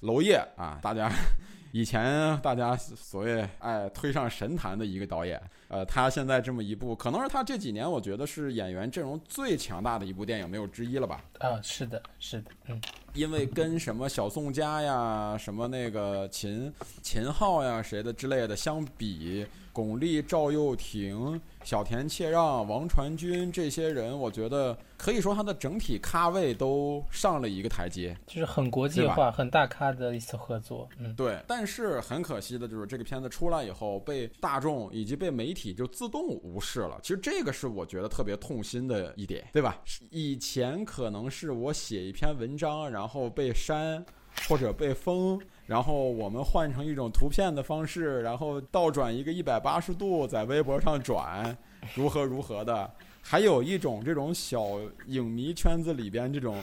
[0.01, 1.11] 娄烨啊，大家
[1.73, 11.23] 以前大家所谓爱推上神坛的一个导演，呃，他现在这么一部，可能是他这几年我觉得是演员阵容最强大的一部电影，没有之一了吧？
[11.39, 12.81] 啊，是的，是的，嗯
[13.15, 28.17] 因为跟什么小宋佳呀、什么那个秦秦昊呀谁的之类的相比，巩俐、赵又廷、小田切让、王传君这些人，我觉得可以说他的整体咖位都上了一个台阶。
[28.27, 30.89] 就是很国际化、很大咖的一次合作。
[30.99, 36.99] 嗯对，但是很可惜的就是这个片子出来以后，被大众以及被媒体就自动无视了。
[37.03, 39.81] 其实这个是我觉得特别痛心的一点，对吧？
[40.11, 44.05] 以前可能是我写一篇文章，然后被删
[44.49, 51.57] 或者被封，然后我们换成一种图片的方式，然后倒转一个一百八十度在微博上转，
[51.95, 52.91] 如何如何的。
[53.21, 56.57] 还有一种这种小影迷圈子里边这种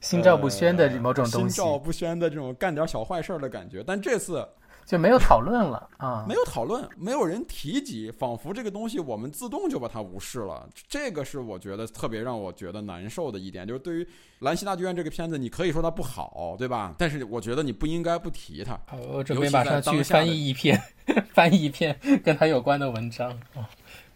[0.00, 3.84] 心照不宣的某种东西呃心照不宣的这种干点小坏事儿的感觉。
[3.86, 4.44] 但这次
[4.90, 6.24] 就没有讨论了啊。
[6.26, 10.68] 没有讨论，没有人提及，仿佛这个东西我们自动就把它无视了。
[10.88, 14.04] 这个是我觉得特别让我觉得难受的一点，就是对于
[14.40, 16.92] 《兰溪大剧院》这个片子，你可以说它不好，对吧？
[16.98, 18.72] 但是我觉得你不应该不提它。
[18.88, 20.76] 好我准备尤其在马上去翻译一篇
[21.32, 23.30] 翻译一篇跟它有关的文章。
[23.54, 23.64] 哦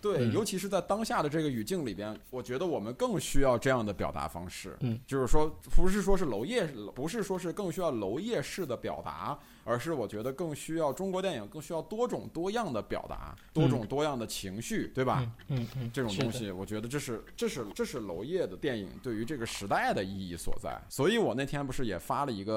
[0.00, 4.76] 对，嗯尤其是在当下的这个语境里边，我觉得我们更需要这样的表达方式。
[4.80, 15.22] 嗯，就是说，不是说是娄烨，不是说是更需要娄烨式的表达，而是我觉得更需要中国电影更需要多种多样的表达，多种多样的情绪，对吧？
[15.48, 20.80] 嗯嗯嗯，这种东西，我觉得这是这是这是娄烨的电影对于这个时代的意义所在。
[20.88, 22.54] 所以我那天不是也发了一个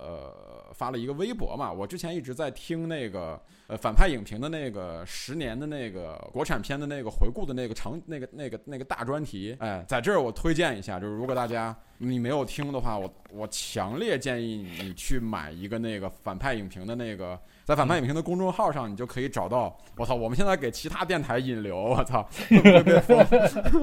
[0.00, 1.72] 呃发了一个微博嘛？
[1.72, 9.56] 我之前一直在听那个呃反派影评的那个十年的那个国产片的那个回顾的那个长那个那个那个大专题。
[9.60, 17.38] 哎，在这儿我推荐一下，就是如果大家你没有听的话，我我强烈建议你去买一个那个反派影评的那个。
[17.64, 19.76] 在反派影评的公众号上，你就可以找到。
[19.96, 23.26] 我操，我们现在给其他电台引流，我操，会会？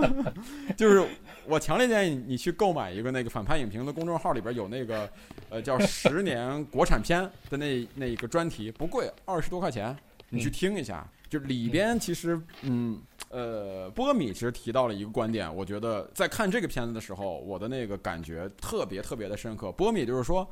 [0.78, 1.06] 就是
[1.46, 5.10] 我强烈建议你去购买一个那个反派影评的公众号，里边有那个
[5.50, 9.98] 呃叫十年国产片的那那一个专题，不贵，二十多块钱，
[10.30, 11.10] 你去听一下。
[11.30, 19.72] 就里边其实嗯呃波米其实提到了一个观点，我觉得在看这个片子的时候，我的那个感觉特别特别的深刻。
[19.72, 20.48] 波米就是说。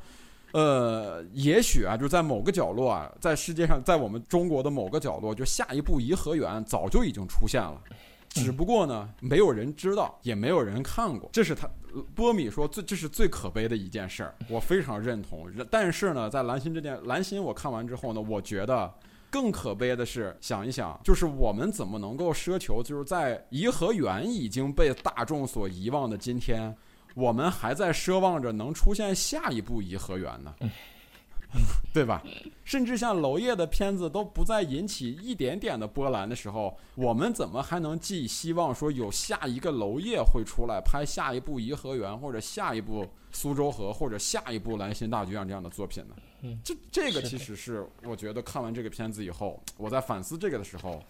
[0.53, 7.81] 呃，也许啊，就在某个角落啊，在世界上，在我们中国的某个角落，就下一步颐和园早就已经出现了，
[8.27, 11.29] 只不过呢，没有人知道，也没有人看过。
[11.31, 11.69] 这是他
[12.13, 15.49] 波米说最这是最可悲的一件事儿，我非常认同。
[15.69, 18.93] 但是呢，在蓝心这件蓝心我看完之后呢，我觉得。
[19.31, 26.75] 更可悲的是，想一想，就是我们怎么能够奢求，就是在颐和园已经被大众所遗忘的今天，
[27.15, 30.53] 我们还在奢望着能出现下一部颐和园呢，
[31.93, 32.21] 对吧？
[32.65, 46.15] 甚至像娄烨的片子都不再引起一点点的波澜的时候，我们怎么还能寄希望说有下一个娄烨会出来拍下一部颐和园，或者下一部苏州河，或者下一部兰心大剧院这样的作品呢？
[46.41, 51.03] 嗯，这这个其实是我觉得看完这个片子以后，我在反思这个的时候，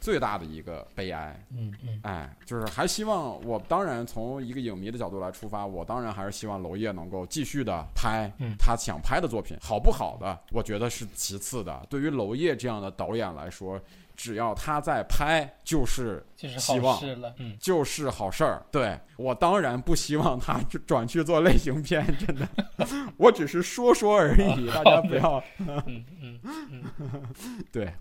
[0.00, 1.42] 最大的一个悲哀。
[1.50, 11.86] 嗯嗯哎，就是还希望我当然从一个影迷的角度来出发，我当然还是希望娄烨能够继续的拍嗯他想拍的作品，好不好的，我觉得是其次的。
[11.88, 13.80] 对于娄烨这样的导演来说，
[14.16, 18.64] 只要他在拍，就是就是希望好事了，嗯，就是好事儿。
[18.70, 22.48] 对我当然不希望他转去做类型片，真的，
[23.16, 26.82] 我只是说说而已，大家不要嗯嗯
[27.72, 27.92] 对。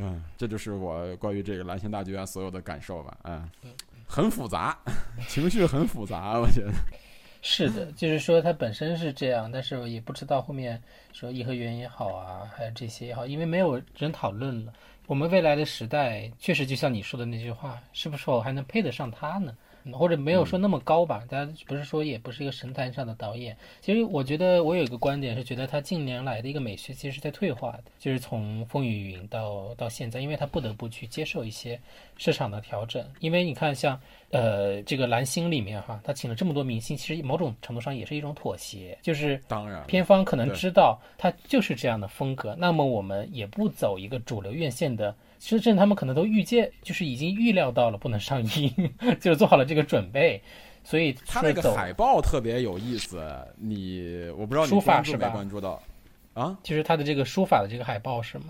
[0.00, 3.16] 嗯，这就是我关于这个蓝星大剧院所有的感受吧。
[3.24, 3.48] 嗯，
[4.06, 4.78] 很复杂，
[5.26, 6.72] 情绪很复杂，我觉得。
[7.42, 10.80] 是的，就是说它本身是这样，但是也不知道后面
[11.12, 14.72] 说颐和园也好啊，还有这些也好，因为没有人讨论了。
[15.08, 19.56] 我们未来的时代，确实就像你说的那句话，是不是我还能配得上他呢？
[19.88, 23.56] 嗯或者没有说那么高吧，大家不是说也不是一个神坛上的导演。
[23.80, 31.80] 其实我觉得我有一个观点是，觉得他近年来的一个美学其实是在退化的，就是从《风雨云到》到现在，因为他不得不去接受一些
[32.16, 33.02] 市场的调整。
[33.20, 33.98] 因为你看像，
[34.30, 48.72] 呃这个蓝星里面哈，他请了这么多明星，其实某种程度上也是一种妥协，就是当然，片方可能知道他就是这样的风格，那么我们也不走一个主流院线的，其实他们可能都预见，就是已经预料到了不能上映，
[49.20, 50.42] 就是做好了这个准备，
[50.82, 53.22] 所以他那个海报特别有意思，
[53.56, 55.80] 你我不知道你关注没关注到
[56.34, 56.56] 啊？
[56.62, 58.46] 就是他的这个书法的这个海报是吗？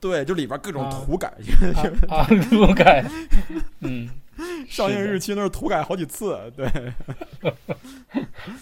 [0.00, 1.28] 对，就里边各种啊涂改，
[1.76, 3.04] 啊 啊，路感，
[3.80, 4.08] 嗯，
[4.68, 6.52] 上映日期那是涂改好几次。
[6.56, 6.68] 对，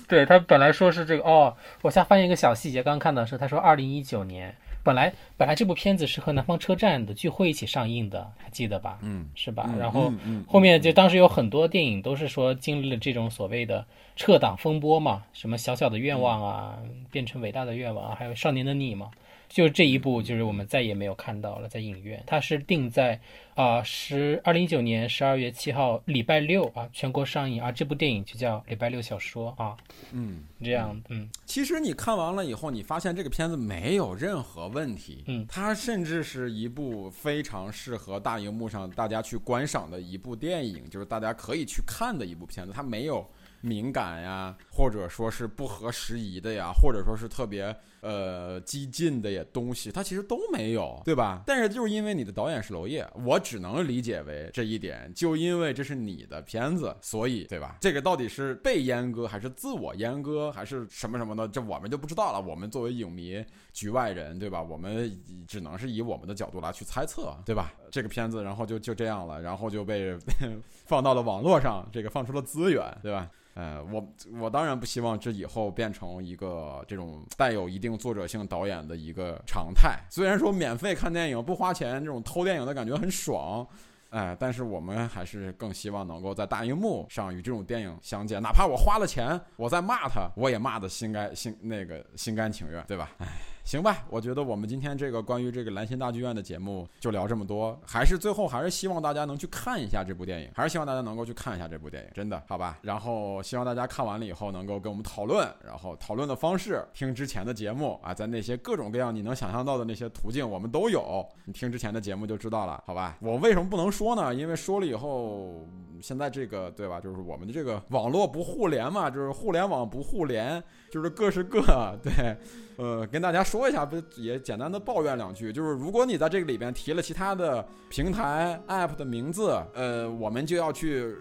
[0.07, 8.99] 对他本来说是这个哦，我下发现一个小细节，刚刚看到是他说二零一九年，本来本来这部片子是和南方车站的聚会一起上映的，还记得吧？
[9.03, 9.67] 嗯，是吧？
[9.69, 10.13] 嗯然后
[10.47, 13.85] 后面就当时有很多电影都是说经历了这种所谓的
[14.17, 16.79] 撤档风波嘛，什么小小的愿望啊，
[17.11, 19.11] 变成伟大的愿望啊，还有少年的你嘛。
[19.51, 23.21] 就这一部，就是我们再也没有看到了，在影院，它是定在
[23.57, 29.77] 啊十二零一九年十二月七号礼拜六啊全国上映，啊这部电影就叫《礼拜六小说》啊，
[30.13, 31.29] 嗯，这样，嗯。
[31.45, 35.45] 其实你看完了以后，你发现这个片子没有任何问题，嗯。
[35.49, 43.29] 它甚至是一部非常适合大荧幕上大家去观赏的一部电影，就是大家可以去看的一部片子，它没有。
[43.61, 51.43] 敏感呀，或者说是不合时宜的呀，或者说是特别呃激进的呀东西，它其实都没有，对吧？
[51.47, 57.77] 但是就是因为你的导演是娄烨，我只能理解为这一点，就因为这是你的片子，所以对吧？
[57.81, 62.41] 这个到底是被阉割还是自我阉割还是什么什么的，这我们就不知道了。
[62.41, 64.63] 我们作为影迷局外人，对吧？
[64.63, 67.73] 我们只能是以我们的角度来去猜测，对吧？
[67.91, 70.17] 这个片子然后就就这样了，然后就被
[70.87, 73.29] 放到了网络上，这个放出了资源，对吧？
[73.55, 79.99] 呃，我我当然不希望这以后变成一个这种带有一定作者性导演的一个常态。
[80.09, 83.67] 虽然说免费看电影不花钱，这种偷电影的感觉很爽，
[84.11, 88.41] 哎，但是我们还是更希望能够在大荧幕上与这种电影相见。
[88.41, 93.11] 哪怕我花了钱，我在骂他，我也骂的心甘心那个心甘情愿，对吧？
[93.19, 93.27] 哎。
[93.71, 102.81] 行吧，我觉得我们今天这个关于这个蓝心大剧院的节目就聊这么多，还是最后还是希望大家能去看一下这部电影，还是希望大家能够去看一下这部电影，真的好吧？
[102.83, 113.19] 然后希望大家看完了以后能够跟我们讨论，然后讨论的方式听之前的节目啊，在那些各种各样你能想象到的那些途径我们都有，你听之前的节目就知道了，好吧？
[113.21, 114.35] 我为什么不能说呢？
[114.35, 115.65] 因为说了以后，
[116.03, 117.01] 现在这个对吧？
[117.01, 120.61] 就是我们的这个网络不互联嘛，就是互联网不互联，
[120.91, 121.63] 就是各是各，
[122.03, 122.37] 对。
[122.77, 131.15] 呃，跟大家说说一下，不也简单的抱怨两句，就是如果你在这个里边提了其他的平台 app 的名字，呃，我们就要去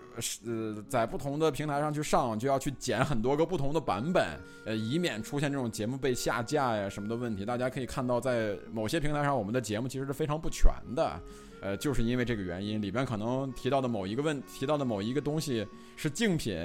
[0.46, 4.26] 呃在不同的平台上去上，就要去剪很多个不同的版本，
[4.64, 7.44] 呃，以免出现这种节目被下架呀什么的问题。
[7.44, 11.20] 大家可以看到，在某些平台上，我们的节目其实是非常不全的。
[11.62, 15.68] 呃，就是因为这个原因，里边可能提到的某一个问提到的某一个东西
[15.98, 16.56] 是竞品，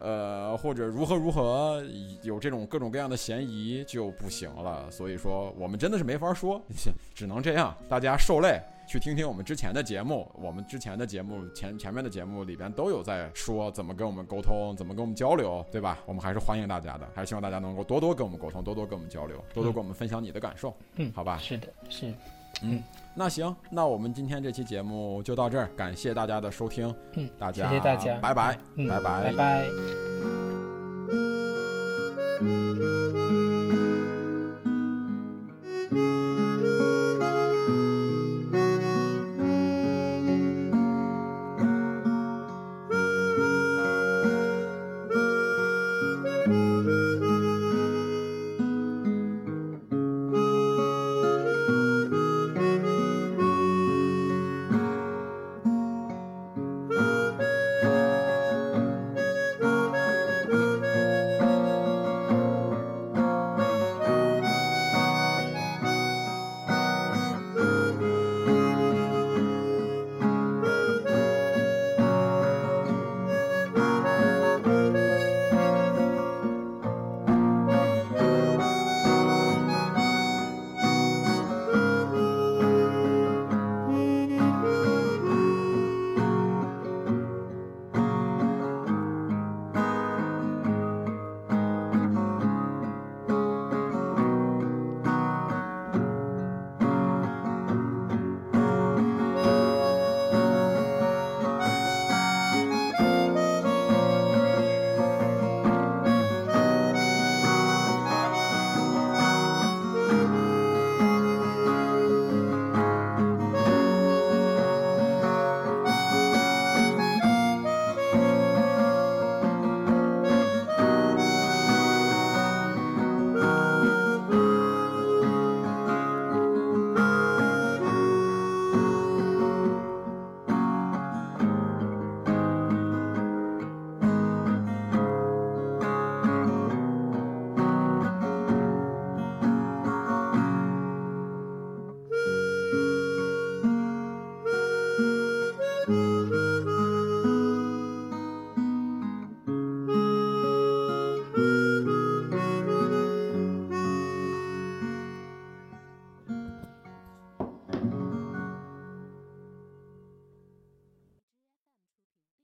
[0.00, 1.82] 呃，或者如何如何
[2.22, 4.90] 有这种各种各样的嫌疑就不行了。
[4.90, 6.60] 所以说，我们真的是没法说，
[7.14, 8.60] 只能这样，大家受累。
[8.88, 15.98] 去听听我们之前的节目，我们之前的节目前前面的节目里边都有在说怎么跟我们沟通，怎么跟我们交流，对吧？
[16.06, 21.36] 我们还是欢迎大家的，还是希望大家能够多多跟我们沟通，多多跟我们交流，多多跟我们分享你的感受，嗯，好吧？
[21.36, 22.14] 是的，是，
[22.62, 22.82] 嗯，
[23.18, 28.56] 那行，那我们今天这期节目就到这儿，感谢大家的收听，嗯，大家谢谢大家，拜拜，
[28.88, 29.66] 拜拜，拜拜。